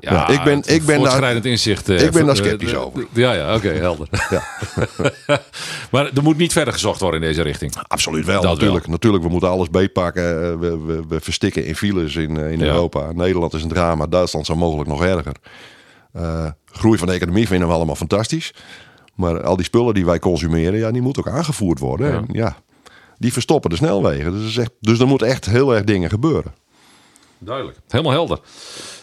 Ja, 0.00 0.28
ik 0.28 0.42
ben- 0.42 0.56
het 0.56 0.70
ik 0.70 0.84
ben 0.84 1.02
daar- 1.02 1.46
inzicht. 1.46 1.88
eh, 1.88 2.00
ik 2.02 2.10
ben 2.10 2.26
daar 2.26 2.36
eh, 2.36 2.42
sceptisch 2.44 2.74
over. 2.74 3.06
Ja, 3.12 3.32
ja, 3.32 3.54
oké, 3.54 3.68
helder. 3.68 4.08
Ja. 4.30 4.42
maar 5.90 6.10
er 6.14 6.22
moet 6.22 6.36
niet 6.36 6.52
verder 6.52 6.72
gezocht 6.72 7.00
worden 7.00 7.20
in 7.20 7.26
deze 7.26 7.42
richting. 7.42 7.72
Absoluut 7.88 8.24
wel, 8.24 8.42
Dat 8.42 8.52
natuurlijk. 8.52 8.86
Natuurlijk, 8.86 9.22
we 9.24 9.28
moeten 9.30 9.48
alles 9.48 9.70
beetpakken. 9.70 10.42
Eh, 10.42 10.58
We, 10.58 10.78
we, 10.86 11.02
we 11.08 11.20
verstikken 11.20 11.64
in 11.66 11.76
files 11.76 12.16
in, 12.16 12.36
in. 12.36 12.60
Europa. 12.62 13.12
Nederland 13.12 13.54
is 13.54 13.62
een 13.62 13.68
drama, 13.68 14.06
Duitsland 14.06 14.46
zo 14.46 14.56
mogelijk 14.56 14.88
nog 14.88 15.02
erger. 15.04 15.34
Eh, 16.12 16.46
groei 16.64 16.98
van 16.98 17.06
de 17.06 17.12
economie 17.14 17.46
vinden 17.46 17.68
we 17.68 17.74
allemaal 17.74 17.94
fantastisch. 17.96 18.54
Maar 19.14 19.42
al 19.42 19.56
die 19.56 19.64
spullen 19.64 19.94
die 19.94 20.04
wij 20.04 20.18
consumeren, 20.18 20.78
ja, 20.78 20.90
die 20.90 21.02
moeten 21.02 21.26
ook 21.26 21.32
aangevoerd 21.34 21.78
worden. 21.78 22.06
Ja. 22.06 22.16
En 22.16 22.26
ja, 22.32 22.56
die 23.18 23.32
verstoppen 23.32 23.70
de 23.70 23.76
snelwegen. 23.76 24.32
Dus, 24.32 24.40
het 24.40 24.50
is 24.50 24.56
echt, 24.56 24.70
dus 24.80 24.98
er 24.98 25.06
moeten 25.06 25.26
echt 25.26 25.46
heel 25.46 25.74
erg 25.74 25.84
dingen 25.84 26.10
gebeuren. 26.10 26.54
Duidelijk. 27.38 27.78
Helemaal 27.88 28.12
helder. 28.12 28.38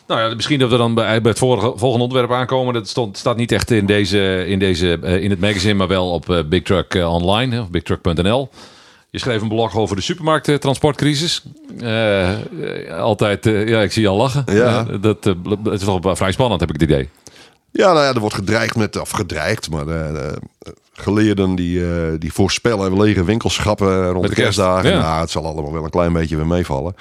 Nou 0.08 0.22
ja, 0.22 0.36
misschien 0.36 0.60
dat 0.60 0.70
we 0.70 0.78
dan 0.78 0.94
bij, 0.94 1.20
het 1.24 1.38
vorige, 1.40 1.74
volgende 1.76 2.04
onderwerp 2.04 2.32
aankomen. 2.32 2.74
Dat 2.74 2.88
stond, 2.88 3.18
staat 3.18 3.38
niet 3.38 3.52
echt 3.52 3.72
in, 3.72 3.86
deze, 3.86 4.46
in, 4.48 4.60
deze, 4.60 5.00
eh, 5.02 5.24
in 5.24 5.30
het 5.30 5.40
magazine, 5.40 5.74
maar 5.74 5.88
wel 5.88 6.12
op 6.12 6.30
eh, 6.30 6.44
Big 6.46 6.64
Truck 6.64 6.96
eh, 6.96 7.14
Online, 7.14 7.62
of 7.62 7.70
bigtruck.nl. 7.70 8.50
Je 9.10 9.20
schreef 9.20 9.42
een 9.42 9.48
blog 9.48 9.76
over 9.76 9.96
de 9.96 10.02
supermarkttransportcrisis. 10.02 11.44
Eh, 11.80 12.30
altijd, 13.00 13.46
ja, 13.46 13.82
ik 13.82 13.92
zie 13.92 14.02
je 14.02 14.08
al 14.08 14.18
lachen. 14.18 14.44
Ja. 14.48 14.84
Dat, 14.84 15.24
het 15.24 15.74
is 15.74 15.80
toch 15.80 16.04
wel 16.04 16.16
vrij 16.16 16.32
spannend, 16.32 16.60
heb 16.60 16.70
ik 16.70 16.82
het 16.82 16.90
idee. 16.90 17.10
Ja, 17.72 17.94
nou 17.94 18.06
ja, 18.06 18.14
er 18.14 18.20
wordt 18.20 18.36
gedreigd 18.36 18.76
met, 18.76 19.00
of 19.00 19.10
gedreigd, 19.10 19.70
maar 19.70 19.86
de, 19.86 20.10
de 20.14 20.74
geleerden 20.94 21.56
die, 21.56 21.82
die 22.18 22.34
voorspellen 22.34 23.02
lege 23.02 23.24
winkelschappen 23.24 24.10
rond 24.10 24.22
Met 24.22 24.30
de 24.30 24.36
de 24.36 24.42
kerst, 24.42 24.60
kerstdagen. 24.60 24.92
ja. 24.92 25.00
Nou, 25.00 25.22
het 25.22 25.30
zal 25.30 25.46
allemaal 25.46 25.74
wel 25.74 25.84
een 25.84 25.90
klein 25.90 26.14
beetje 26.14 26.36
weer 26.36 26.48
meevallen. 26.48 26.96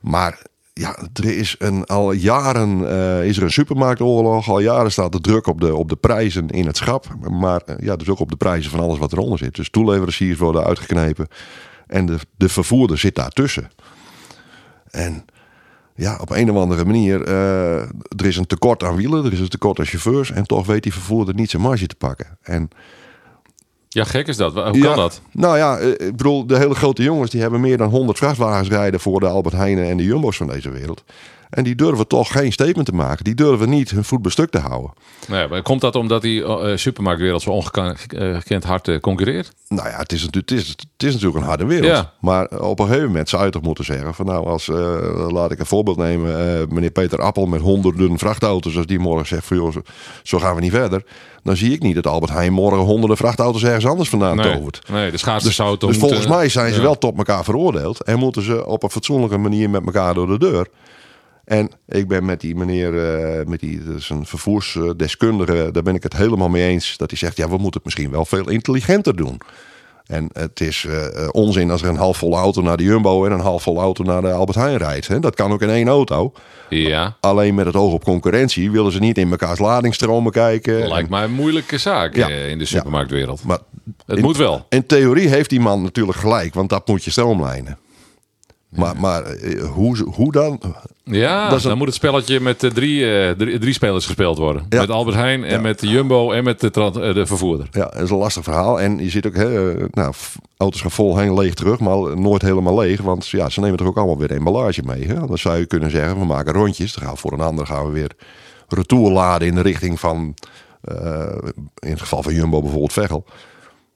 Maar 0.00 0.38
ja, 0.74 0.98
er 1.12 1.24
is 1.24 1.54
een, 1.58 1.84
al 1.84 2.12
jaren 2.12 2.90
eh, 2.90 3.28
is 3.28 3.36
er 3.36 3.42
een 3.42 3.50
supermarktoorlog. 3.50 4.48
Al 4.48 4.58
jaren 4.58 4.92
staat 4.92 5.12
de 5.12 5.20
druk 5.20 5.46
op 5.46 5.60
de, 5.60 5.74
op 5.74 5.88
de 5.88 5.96
prijzen 5.96 6.48
in 6.48 6.66
het 6.66 6.76
schap. 6.76 7.06
Maar 7.30 7.60
eh, 7.60 7.74
ja, 7.78 7.96
dus 7.96 8.08
ook 8.08 8.20
op 8.20 8.30
de 8.30 8.36
prijzen 8.36 8.70
van 8.70 8.80
alles 8.80 8.98
wat 8.98 9.12
eronder 9.12 9.38
zit. 9.38 9.54
Dus 9.54 9.70
toeleveranciers 9.70 10.38
worden 10.38 10.64
uitgeknepen. 10.64 11.28
En 11.86 12.06
de, 12.06 12.18
de 12.36 12.48
vervoerder 12.48 12.98
zit 12.98 13.14
daartussen. 13.14 13.70
En 14.90 15.24
ja, 15.94 16.18
op 16.20 16.30
een 16.30 16.50
of 16.50 16.56
andere 16.56 16.84
manier, 16.84 17.22
eh, 17.22 17.80
er 18.16 18.26
is 18.26 18.36
een 18.36 18.46
tekort 18.46 18.82
aan 18.82 18.96
wielen, 18.96 19.24
er 19.24 19.32
is 19.32 19.40
een 19.40 19.48
tekort 19.48 19.78
aan 19.78 19.86
chauffeurs. 19.86 20.30
En 20.30 20.44
toch 20.44 20.66
weet 20.66 20.82
die 20.82 20.92
vervoerder 20.92 21.34
niet 21.34 21.50
zijn 21.50 21.62
marge 21.62 21.86
te 21.86 21.94
pakken. 21.94 22.38
En 22.42 22.68
Ja, 23.94 24.04
gek 24.04 24.28
is 24.28 24.36
dat. 24.36 24.52
Hoe 24.52 24.78
ja, 24.78 24.84
kan 24.84 24.96
dat? 24.96 25.20
Nou 25.32 25.56
ja, 25.56 25.78
eh, 25.78 25.88
ik 25.88 26.16
bedoel, 26.16 26.46
de 26.46 26.58
hele 26.58 26.74
grote 26.74 27.02
jongens 27.02 27.30
die 27.30 27.40
hebben 27.40 27.60
meer 27.60 27.76
dan 27.76 27.88
100 27.88 28.18
vrachtwagens 28.18 28.68
rijden 28.68 29.00
voor 29.00 29.20
de 29.20 29.26
Albert 29.26 29.54
Heijnen 29.54 29.84
en 29.84 29.96
de 29.96 30.04
Jumbo's 30.04 30.36
van 30.36 30.46
deze 30.46 30.70
wereld. 30.70 31.04
En 31.50 31.64
die 31.64 31.74
durven 31.74 32.06
toch 32.06 32.32
geen 32.32 32.52
statement 32.52 32.86
te 32.86 32.94
maken. 32.94 33.24
Die 33.24 33.34
durven 33.34 33.68
niet 33.68 33.90
hun 33.90 34.04
voet 34.04 34.22
bij 34.22 34.30
stuk 34.30 34.50
te 34.50 34.58
houden. 34.58 34.92
Nee, 35.28 35.48
maar 35.48 35.62
komt 35.62 35.80
dat 35.80 35.96
omdat 35.96 36.22
die 36.22 36.44
eh, 36.44 36.76
supermarktwereld 36.76 37.42
zo 37.42 37.50
ongekend 37.50 38.64
hard 38.64 38.88
eh, 38.88 39.00
concurreert? 39.00 39.52
Nou 39.68 39.88
ja, 39.88 39.96
het 39.98 40.12
is, 40.12 40.22
natuurlijk, 40.24 40.50
het 40.50 40.58
is, 40.60 40.68
het 40.68 41.02
is 41.02 41.12
natuurlijk 41.12 41.40
een 41.40 41.48
harde 41.48 41.64
wereld. 41.66 41.86
Ja. 41.90 42.12
Maar 42.20 42.46
op 42.60 42.78
een 42.78 42.86
gegeven 42.86 43.06
moment 43.06 43.28
zou 43.28 43.44
je 43.44 43.50
toch 43.50 43.62
moeten 43.62 43.84
zeggen: 43.84 44.14
van 44.14 44.26
nou, 44.26 44.46
als, 44.46 44.68
eh, 44.68 45.26
laat 45.28 45.50
ik 45.50 45.58
een 45.58 45.66
voorbeeld 45.66 45.96
nemen. 45.96 46.60
eh, 46.60 46.66
meneer 46.68 46.90
Peter 46.90 47.20
Appel 47.20 47.46
met 47.46 47.60
honderden 47.60 48.18
vrachtauto's. 48.18 48.76
Als 48.76 48.86
die 48.86 48.98
morgen 48.98 49.26
zegt: 49.26 49.46
van, 49.46 49.56
joh, 49.56 49.74
zo, 50.22 50.38
gaan 50.38 50.54
we 50.54 50.60
niet 50.60 50.72
verder. 50.72 51.04
Dan 51.42 51.56
zie 51.56 51.72
ik 51.72 51.82
niet 51.82 51.94
dat 51.94 52.06
Albert 52.06 52.32
Heijn 52.32 52.52
morgen 52.52 52.78
honderden 52.84 53.16
vrachtauto's 53.16 53.62
ergens 53.64 53.86
anders 53.86 54.08
vandaan 54.08 54.36
Nee, 54.36 54.56
tovert. 54.56 54.88
nee 54.90 55.10
de 55.10 55.16
schaarste 55.18 55.46
Dus, 55.48 55.56
zou 55.56 55.70
dus 55.70 55.80
moeten- 55.82 56.00
volgens 56.00 56.26
mij 56.26 56.48
zijn 56.48 56.70
ze 56.72 56.76
ja. 56.78 56.82
wel 56.84 56.98
tot 56.98 57.16
elkaar 57.16 57.44
veroordeeld. 57.44 58.02
En 58.02 58.18
moeten 58.18 58.42
ze 58.42 58.66
op 58.66 58.82
een 58.82 58.90
fatsoenlijke 58.90 59.38
manier 59.38 59.70
met 59.70 59.84
elkaar 59.86 60.14
door 60.14 60.26
de 60.26 60.38
deur. 60.38 60.66
En 61.44 61.70
ik 61.88 62.08
ben 62.08 62.24
met 62.24 62.40
die 62.40 62.54
meneer, 62.56 63.14
eh, 63.14 63.46
met 63.46 63.60
die, 63.60 63.84
dat 63.84 63.96
is 63.96 64.08
een 64.08 64.26
vervoersdeskundige, 64.26 65.68
daar 65.72 65.82
ben 65.82 65.94
ik 65.94 66.02
het 66.02 66.16
helemaal 66.16 66.48
mee 66.48 66.66
eens. 66.68 66.96
Dat 66.96 67.10
hij 67.10 67.18
zegt, 67.18 67.36
ja, 67.36 67.44
we 67.48 67.50
moeten 67.56 67.72
het 67.72 67.84
misschien 67.84 68.10
wel 68.10 68.24
veel 68.24 68.48
intelligenter 68.50 69.16
doen. 69.16 69.40
En 70.06 70.28
het 70.32 70.60
is 70.60 70.84
eh, 70.88 71.06
eh, 71.22 71.28
onzin 71.32 71.70
als 71.70 71.82
er 71.82 71.88
een 71.88 71.96
halfvolle 71.96 72.36
auto 72.36 72.62
naar 72.62 72.76
de 72.76 72.82
Jumbo 72.82 73.24
en 73.24 73.32
een 73.32 73.40
halfvolle 73.40 73.80
auto 73.80 74.04
naar 74.04 74.22
de 74.22 74.30
Albert 74.32 74.58
Heijn 74.58 74.76
rijdt. 74.76 75.08
Hè. 75.08 75.20
Dat 75.20 75.34
kan 75.34 75.52
ook 75.52 75.62
in 75.62 75.70
één 75.70 75.88
auto. 75.88 76.32
Ja, 76.68 77.16
Alleen 77.20 77.54
met 77.54 77.66
het 77.66 77.76
oog 77.76 77.92
op 77.92 78.04
concurrentie 78.04 78.70
willen 78.70 78.92
ze 78.92 78.98
niet 78.98 79.18
in 79.18 79.28
mekaars 79.28 79.58
ladingsstromen 79.58 80.32
kijken. 80.32 80.88
lijkt 80.88 81.08
mij 81.10 81.24
een 81.24 81.32
moeilijke 81.32 81.78
zaak 81.78 82.16
Ja. 82.16 82.28
in 82.28 82.58
de 82.58 82.64
supermarktwereld. 82.64 83.44
Maar 83.44 83.58
Het 84.06 84.16
in- 84.16 84.22
moet 84.24 84.36
wel. 84.36 84.66
In 84.68 84.86
theorie 84.86 85.28
heeft 85.28 85.50
die 85.50 85.60
man 85.60 85.82
natuurlijk 85.82 86.18
gelijk, 86.18 86.54
want 86.54 86.68
dat 86.68 86.86
moet 86.88 87.04
je 87.04 87.10
stroomlijnen. 87.10 87.78
Maar, 88.76 88.96
maar 89.00 89.22
eh, 89.22 89.64
hoe, 89.64 89.98
hoe 90.14 90.32
dan? 90.32 90.60
Ja, 91.04 91.52
een- 91.52 91.62
dan 91.62 91.76
moet 91.78 91.86
het 91.86 91.96
spelletje 91.96 92.40
met 92.40 92.62
eh, 92.62 92.70
drie, 92.70 93.18
eh, 93.18 93.30
drie, 93.30 93.58
drie 93.58 93.72
spelers 93.72 94.06
gespeeld 94.06 94.38
worden. 94.38 94.66
Ja. 94.68 94.80
Met 94.80 94.90
Albert 94.90 95.16
Heijn 95.16 95.44
en 95.44 95.54
Ja. 95.54 95.60
met 95.60 95.80
de 95.80 95.88
Jumbo 95.88 96.32
en 96.32 96.44
met 96.44 96.60
de, 96.60 96.70
de 96.70 97.26
vervoerder. 97.26 97.68
Ja, 97.70 97.84
dat 97.84 98.02
is 98.02 98.10
een 98.10 98.16
lastig 98.16 98.44
verhaal. 98.44 98.80
En 98.80 98.98
je 98.98 99.10
ziet 99.10 99.26
ook, 99.26 99.36
hè, 99.36 99.74
nou, 99.90 100.12
auto's 100.56 100.80
gaan 100.80 100.90
vol 100.90 101.18
heen 101.18 101.34
leeg 101.34 101.54
terug, 101.54 101.80
maar 101.80 102.18
nooit 102.18 102.42
helemaal 102.42 102.78
leeg. 102.78 103.00
Want 103.00 103.28
ja, 103.28 103.48
ze 103.48 103.60
nemen 103.60 103.76
toch 103.78 103.86
ook 103.86 103.96
allemaal 103.96 104.18
weer 104.18 104.30
emballage 104.30 104.82
mee. 104.84 105.06
Hè? 105.06 105.14
Dan 105.26 105.38
zou 105.38 105.58
je 105.58 105.66
kunnen 105.66 105.90
zeggen, 105.90 106.18
we 106.18 106.24
maken 106.24 106.52
rondjes. 106.52 106.92
Dan 106.94 107.04
gaan 107.04 107.12
we 107.12 107.18
voor 107.20 107.32
een 107.32 107.40
ander 107.40 107.66
gaan 107.66 107.86
we 107.86 107.92
weer 107.92 108.10
retour 108.68 109.10
laden 109.10 109.48
in 109.48 109.54
de 109.54 109.60
richting 109.62 110.00
van, 110.00 110.34
in 111.78 111.90
het 111.90 112.00
geval 112.00 112.22
van 112.22 112.34
Jumbo 112.34 112.60
bijvoorbeeld 112.60 112.92
Veghel. 112.92 113.24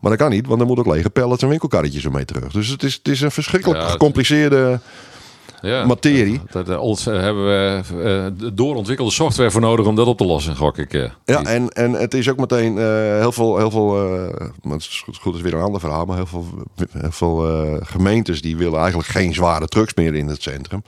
Maar 0.01 0.11
dat 0.11 0.21
kan 0.21 0.31
niet, 0.31 0.47
want 0.47 0.61
er 0.61 0.67
moet 0.67 0.79
ook 0.79 0.87
lege 0.87 1.11
pallets 1.11 1.43
en 1.43 1.49
winkelkarretjes 1.49 2.05
ermee 2.05 2.25
terug. 2.25 2.53
Dus 2.53 2.69
het 2.69 2.83
is, 2.83 2.95
het 2.95 3.09
is 3.09 3.21
een 3.21 3.31
verschrikkelijk 3.31 3.81
Ja, 3.81 3.89
gecompliceerde 3.89 4.81
Ja. 5.61 5.87
materie. 5.87 6.41
Daar 6.51 6.79
ons, 6.79 7.07
eh, 7.07 7.21
hebben 7.21 7.45
we 7.45 7.83
eh, 7.91 8.27
de 8.39 8.55
doorontwikkelde 8.55 9.13
software 9.13 9.51
voor 9.51 9.61
nodig 9.61 9.87
om 9.87 9.95
dat 9.95 10.07
op 10.07 10.17
te 10.19 10.25
lossen, 10.25 10.57
gok 10.57 10.79
ik. 10.79 10.95
eh. 10.95 11.11
Ja, 11.25 11.43
en, 11.45 11.69
en 11.69 11.93
het 11.93 12.15
is 12.15 12.29
ook 12.31 12.37
meteen 12.39 12.79
eh, 12.79 12.85
heel 13.19 13.33
veel, 13.33 13.57
heel 13.57 13.71
veel 13.71 14.17
eh, 14.31 14.47
het 14.71 14.81
is 14.81 15.05
goed, 15.21 15.35
is 15.35 15.41
weer 15.41 15.55
een 15.55 15.61
ander 15.63 15.81
verhaal, 15.81 16.05
maar 16.05 16.17
heel 16.17 16.27
veel, 16.27 16.47
heel 16.93 17.11
veel 17.13 17.49
eh, 17.49 17.77
gemeentes 17.87 18.41
die 18.43 18.57
willen 18.57 18.79
eigenlijk 18.79 19.09
geen 19.09 19.35
zware 19.35 19.67
trucks 19.67 19.95
meer 19.95 20.15
in 20.15 20.27
het 20.29 20.43
centrum. 20.43 20.83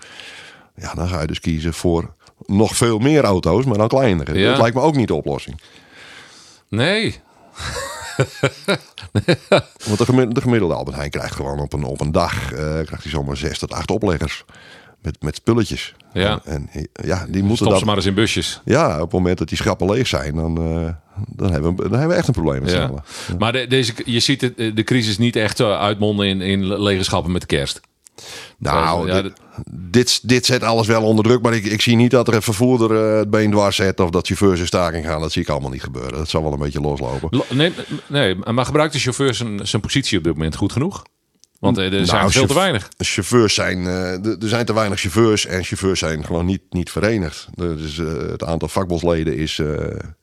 Ja, 0.76 0.94
dan 0.94 1.08
ga 1.08 1.20
je 1.20 1.26
dus 1.26 1.40
kiezen 1.40 1.74
voor 1.74 2.10
nog 2.46 2.76
veel 2.76 2.98
meer 2.98 3.24
auto's, 3.24 3.64
maar 3.64 3.78
dan 3.78 3.88
kleinere. 3.88 4.38
Ja. 4.38 4.50
Dat 4.50 4.60
lijkt 4.60 4.76
me 4.76 4.82
ook 4.82 4.96
niet 4.96 5.08
de 5.08 5.14
oplossing. 5.14 5.60
Nee, 6.68 7.20
Want 9.86 9.98
de 9.98 10.04
gemiddelde, 10.04 10.34
de 10.34 10.40
gemiddelde 10.40 10.74
Albert 10.74 10.96
Heijn 10.96 11.10
krijgt 11.10 11.34
gewoon 11.34 11.58
op 11.58 11.72
een, 11.72 11.84
op 11.84 12.00
een 12.00 12.12
dag, 12.12 12.52
eh, 12.52 12.58
krijgt 12.58 13.02
hij 13.02 13.12
zomaar 13.12 13.36
zes 13.36 13.58
tot 13.58 13.72
acht 13.72 13.90
opleggers 13.90 14.44
met, 15.02 15.22
met 15.22 15.36
spulletjes. 15.36 15.94
Ja. 16.12 16.40
En, 16.44 16.68
en 16.72 16.88
ja, 16.92 17.26
die 17.28 17.40
moeten 17.40 17.56
stop 17.56 17.70
dat... 17.70 17.78
ze 17.78 17.84
maar 17.84 17.96
eens 17.96 18.06
in 18.06 18.14
busjes. 18.14 18.60
Ja, 18.64 18.94
op 18.94 19.00
het 19.00 19.12
moment 19.12 19.38
dat 19.38 19.48
die 19.48 19.56
schappen 19.56 19.90
leeg 19.90 20.06
zijn, 20.06 20.34
dan, 20.34 20.56
eh, 20.56 20.92
dan, 21.28 21.52
hebben, 21.52 21.76
we, 21.76 21.82
dan 21.82 21.98
hebben 21.98 22.08
we 22.08 22.14
echt 22.14 22.26
een 22.26 22.32
probleem 22.32 22.62
met 22.62 22.70
z'n 22.70 22.76
Ja. 22.76 23.02
Maar 23.38 23.52
de, 23.52 23.66
deze, 23.66 23.92
je 24.04 24.20
ziet 24.20 24.40
het, 24.40 24.56
de 24.56 24.84
crisis 24.84 25.18
niet 25.18 25.36
echt 25.36 25.60
uitmonden 25.60 26.26
in, 26.26 26.40
in 26.40 26.82
lege 26.82 27.02
schappen 27.02 27.32
met 27.32 27.40
de 27.40 27.46
kerst. 27.46 27.80
Nou, 28.58 29.06
Ja, 29.08 29.22
dit, 29.22 29.32
dit, 29.70 30.28
dit 30.28 30.46
zet 30.46 30.62
alles 30.62 30.86
wel 30.86 31.02
onder 31.02 31.24
druk. 31.24 31.42
Maar 31.42 31.54
ik, 31.54 31.64
ik 31.64 31.80
zie 31.80 31.96
niet 31.96 32.10
dat 32.10 32.28
er 32.28 32.34
een 32.34 32.42
vervoerder 32.42 33.10
eh, 33.12 33.18
het 33.18 33.30
been 33.30 33.50
dwars 33.50 33.76
zet. 33.76 34.00
Of 34.00 34.10
dat 34.10 34.26
chauffeurs 34.26 34.60
in 34.60 34.66
staking 34.66 35.04
gaan. 35.06 35.20
Dat 35.20 35.32
zie 35.32 35.42
ik 35.42 35.48
allemaal 35.48 35.70
niet 35.70 35.82
gebeuren. 35.82 36.12
Dat 36.12 36.28
zal 36.28 36.42
wel 36.42 36.52
een 36.52 36.58
beetje 36.58 36.80
loslopen. 36.80 37.28
Lo- 37.30 37.44
Nee, 37.48 37.72
nee, 38.06 38.34
maar 38.34 38.64
gebruikt 38.64 38.92
de 38.92 38.98
chauffeur 38.98 39.34
zijn, 39.34 39.66
zijn 39.66 39.82
positie 39.82 40.18
op 40.18 40.24
dit 40.24 40.32
moment 40.34 40.56
goed 40.56 40.72
genoeg? 40.72 41.02
Want 41.58 41.78
eh, 41.78 41.84
er 41.92 42.06
zijn 42.06 42.20
Nou, 42.20 42.32
veel 42.32 42.46
te 42.46 42.54
weinig. 42.54 42.88
Chauffeurs 42.98 43.54
zijn, 43.54 43.86
eh, 43.86 44.24
er 44.26 44.36
zijn 44.48 44.64
te 44.66 44.74
weinig 44.74 45.00
chauffeurs. 45.00 45.46
En 45.46 45.64
chauffeurs 45.64 45.98
zijn 45.98 46.24
gewoon 46.24 46.46
niet, 46.46 46.62
niet 46.70 46.90
verenigd. 46.90 47.48
Dus, 47.54 47.96
het 48.30 48.44
aantal 48.44 48.68
vakbondsleden 48.68 49.36
is, 49.36 49.58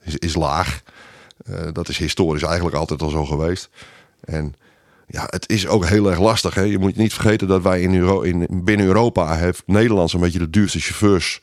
is, 0.04 0.16
is 0.16 0.36
laag. 0.36 0.82
Dat 1.74 1.90
is 1.90 1.98
historisch 1.98 2.44
eigenlijk 2.44 2.76
altijd 2.76 3.02
al 3.02 3.10
zo 3.10 3.26
geweest. 3.26 3.70
En 4.24 4.54
ja, 5.08 5.26
het 5.30 5.50
is 5.50 5.68
ook 5.68 5.86
heel 5.86 6.10
erg 6.10 6.20
lastig. 6.20 6.54
Hè? 6.54 6.62
Je 6.62 6.78
moet 6.80 6.96
niet 6.96 7.14
vergeten 7.14 7.48
dat 7.48 7.62
wij 7.62 7.82
in, 7.82 7.96
Euro 7.96 8.22
in 8.22 8.48
binnen 8.50 8.86
Europa 8.86 9.36
heeft 9.36 9.64
Nederland 9.66 10.10
zo'n 10.10 10.22
beetje 10.22 10.40
de 10.40 10.50
duurste 10.50 10.80
chauffeurs 10.80 11.42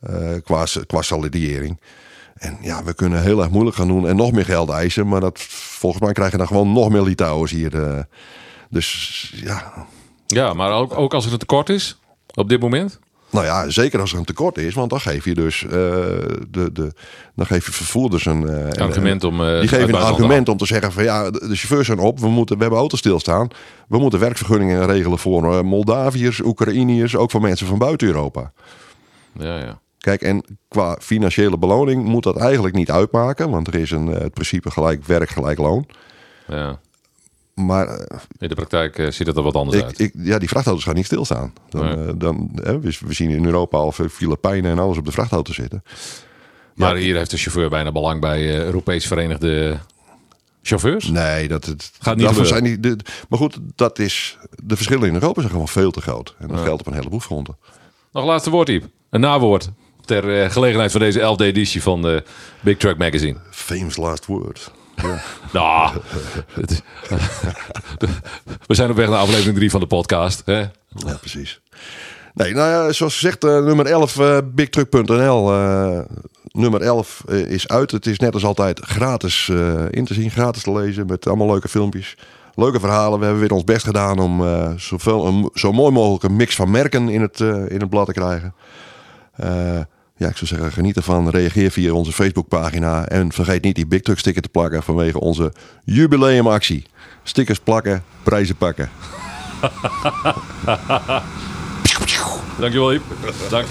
eh, 0.00 0.34
qua, 0.44 0.64
qua 0.86 1.02
salariering. 1.02 1.80
En 2.34 2.58
ja, 2.60 2.84
we 2.84 2.94
kunnen 2.94 3.22
heel 3.22 3.40
erg 3.40 3.50
moeilijk 3.50 3.76
gaan 3.76 3.88
doen 3.88 4.08
en 4.08 4.16
nog 4.16 4.32
meer 4.32 4.44
geld 4.44 4.70
eisen. 4.70 5.08
Maar 5.08 5.20
dat, 5.20 5.40
volgens 5.40 6.02
mij 6.02 6.12
krijgen 6.12 6.38
dan 6.38 6.46
gewoon 6.46 6.72
nog 6.72 6.90
meer 6.90 7.02
Litouwers 7.02 7.52
hier. 7.52 7.82
eh. 7.82 8.02
dus 8.70 9.32
ja, 9.44 9.86
Ja, 10.26 10.52
maar 10.52 10.72
ook, 10.72 10.98
ook 10.98 11.14
als 11.14 11.26
er 11.26 11.32
een 11.32 11.38
tekort 11.38 11.68
is 11.68 11.98
op 12.34 12.48
dit 12.48 12.60
moment. 12.60 12.98
Nou 13.30 13.44
ja, 13.44 13.70
zeker 13.70 14.00
als 14.00 14.12
er 14.12 14.18
een 14.18 14.24
tekort 14.24 14.58
is. 14.58 14.74
Want 14.74 14.90
dan 14.90 15.00
geef 15.00 15.24
je 15.24 15.34
dus 15.34 15.64
eh, 15.64 15.70
de, 15.70 16.70
de, 16.72 16.92
dan 17.34 17.46
geef 17.46 17.66
je 17.66 17.72
vervoerders 17.72 18.26
een, 18.26 18.48
eh, 18.48 18.64
een- 18.64 18.80
Argument 18.80 19.24
om. 19.24 19.40
eh, 19.44 19.60
Die 19.60 19.68
geven 19.68 19.88
een 19.88 20.00
argument 20.00 20.48
om 20.48 20.56
te 20.56 20.66
zeggen 20.66 20.92
van 20.92 21.04
ja, 21.04 21.30
de 21.30 21.38
chauffeurs 21.40 21.86
zijn 21.86 21.98
op, 21.98 22.20
we, 22.20 22.28
moeten, 22.28 22.54
we 22.56 22.60
hebben 22.62 22.80
auto's 22.80 22.98
stilstaan. 22.98 23.48
We 23.88 23.98
moeten 23.98 24.20
werkvergunningen 24.20 24.86
regelen 24.86 25.18
voor 25.18 25.64
Moldaviërs, 25.66 26.40
Oekraïniërs, 26.40 27.16
ook 27.16 27.30
voor 27.30 27.40
mensen 27.40 27.66
van 27.66 27.78
buiten 27.78 28.06
Europa. 28.06 28.52
Ja, 29.38 29.58
ja. 29.58 29.80
Kijk, 29.98 30.22
en 30.22 30.44
qua 30.68 30.96
financiële 31.00 31.58
beloning 31.58 32.04
moet 32.04 32.22
dat 32.22 32.36
eigenlijk 32.36 32.74
niet 32.74 32.90
uitmaken, 32.90 33.50
want 33.50 33.66
er 33.66 33.74
is 33.74 33.90
een, 33.90 34.06
het 34.06 34.32
principe 34.34 34.70
gelijk 34.70 35.04
werk, 35.04 35.28
gelijk 35.30 35.58
loon. 35.58 35.86
ja. 36.46 36.78
Maar 37.66 37.88
eh, 37.88 38.18
In 38.38 38.48
de 38.48 38.54
praktijk 38.54 38.98
eh, 38.98 39.10
ziet 39.10 39.26
het 39.26 39.36
er 39.36 39.42
wat 39.42 39.54
anders 39.54 39.76
ik, 39.76 39.84
uit. 39.84 39.98
ik, 39.98 40.12
ja, 40.18 40.38
die 40.38 40.48
vrachtauto's 40.48 40.84
gaan 40.84 40.94
niet 40.94 41.04
stilstaan. 41.06 41.52
Dan, 41.68 41.84
Nee. 41.84 42.06
eh, 42.06 42.12
dan, 42.16 42.50
hè, 42.62 42.80
we, 42.80 42.98
we 43.06 43.12
zien 43.12 43.30
in 43.30 43.44
Europa 43.44 43.78
al 43.78 43.92
veel 43.92 44.08
Filipijnen 44.08 44.70
en 44.70 44.78
alles 44.78 44.98
op 44.98 45.04
de 45.04 45.12
vrachtauto 45.12 45.52
zitten. 45.52 45.82
maar 46.74 46.96
hier 46.96 47.16
heeft 47.16 47.30
de 47.30 47.36
chauffeur 47.36 47.68
bijna 47.70 47.92
belang 47.92 48.20
bij 48.20 48.64
Europees 48.64 49.06
Verenigde 49.06 49.78
Chauffeurs. 50.62 51.06
Nee, 51.08 51.48
dat 51.48 51.64
het 51.64 51.90
Gaat 52.00 52.16
niet 52.16 52.46
zijn 52.46 52.64
die, 52.64 52.80
de, 52.80 52.96
Maar 53.28 53.38
goed, 53.38 53.58
dat 53.74 53.98
is, 53.98 54.38
de 54.64 54.76
verschillen 54.76 55.08
in 55.08 55.14
Europa 55.14 55.40
zijn 55.40 55.52
gewoon 55.52 55.68
veel 55.68 55.90
te 55.90 56.00
groot. 56.00 56.34
En 56.38 56.48
dat 56.48 56.58
Ja. 56.58 56.64
geldt 56.64 56.80
op 56.80 56.86
een 56.86 56.92
heleboel 56.98 57.20
fronten. 57.20 57.56
Nog 58.12 58.22
een 58.22 58.28
laatste 58.28 58.50
woord, 58.50 58.68
Iep. 58.68 58.84
Een 59.10 59.20
nawoord 59.20 59.70
ter 60.04 60.50
gelegenheid 60.50 60.90
van 60.90 61.00
deze 61.00 61.20
11e 61.20 61.44
editie 61.44 61.82
van 61.82 62.02
de 62.02 62.22
Big 62.60 62.76
Truck 62.76 62.98
Magazine. 62.98 63.36
Famous 63.50 63.96
last 63.96 64.26
word. 64.26 64.70
Ja. 65.02 65.20
Nou, 65.52 65.90
we 68.66 68.74
zijn 68.74 68.90
op 68.90 68.96
weg 68.96 69.08
naar 69.08 69.18
aflevering 69.18 69.56
3 69.56 69.70
van 69.70 69.80
de 69.80 69.86
podcast. 69.86 70.42
Hè? 70.44 70.58
Ja, 70.88 71.16
precies. 71.20 71.60
Nee, 72.34 72.54
nou 72.54 72.70
ja, 72.70 72.92
zoals 72.92 73.14
gezegd, 73.14 73.44
eh, 73.44 73.50
nummer 73.50 73.86
11, 73.86 74.18
eh 74.18 74.38
bigtruck.nl. 74.44 75.52
eh, 75.52 76.00
nummer 76.52 76.80
11 76.80 77.22
eh, 77.28 77.38
is 77.38 77.68
uit. 77.68 77.90
Het 77.90 78.06
is 78.06 78.18
net 78.18 78.34
als 78.34 78.44
altijd 78.44 78.80
gratis 78.80 79.48
in 79.90 80.04
te 80.04 80.14
zien, 80.14 80.30
gratis 80.30 80.62
te 80.62 80.72
lezen 80.72 81.06
met 81.06 81.26
allemaal 81.26 81.46
leuke 81.46 81.68
filmpjes. 81.68 82.16
Leuke 82.54 82.80
verhalen. 82.80 83.18
We 83.18 83.24
hebben 83.24 83.42
weer 83.42 83.52
ons 83.52 83.64
best 83.64 83.84
gedaan 83.84 84.18
om 84.18 84.42
zoveel, 84.78 85.26
een, 85.26 85.50
zo 85.54 85.72
mooi 85.72 85.92
mogelijk 85.92 86.24
een 86.24 86.36
mix 86.36 86.54
van 86.54 86.70
merken 86.70 87.08
in 87.08 87.20
het, 87.20 87.40
in 87.40 87.80
het 87.80 87.90
blad 87.90 88.06
te 88.06 88.12
krijgen. 88.12 88.54
Ja, 90.18 90.28
ik 90.28 90.36
zou 90.36 90.46
zeggen, 90.46 90.72
geniet 90.72 90.96
ervan. 90.96 91.30
Reageer 91.30 91.70
via 91.70 91.92
onze 91.92 92.12
Facebookpagina. 92.12 93.06
En 93.06 93.32
vergeet 93.32 93.62
niet 93.62 93.74
die 93.74 93.86
Big 93.86 94.00
Truck 94.00 94.18
sticker 94.18 94.42
te 94.42 94.48
plakken 94.48 94.82
vanwege 94.82 95.20
onze 95.20 95.52
jubileumactie. 95.84 96.84
Stickers 97.22 97.60
plakken, 97.60 98.04
prijzen 98.22 98.56
pakken. 98.56 98.90
Dankjewel, 102.58 102.92
Iep. 102.92 103.02
Dank. 103.50 103.66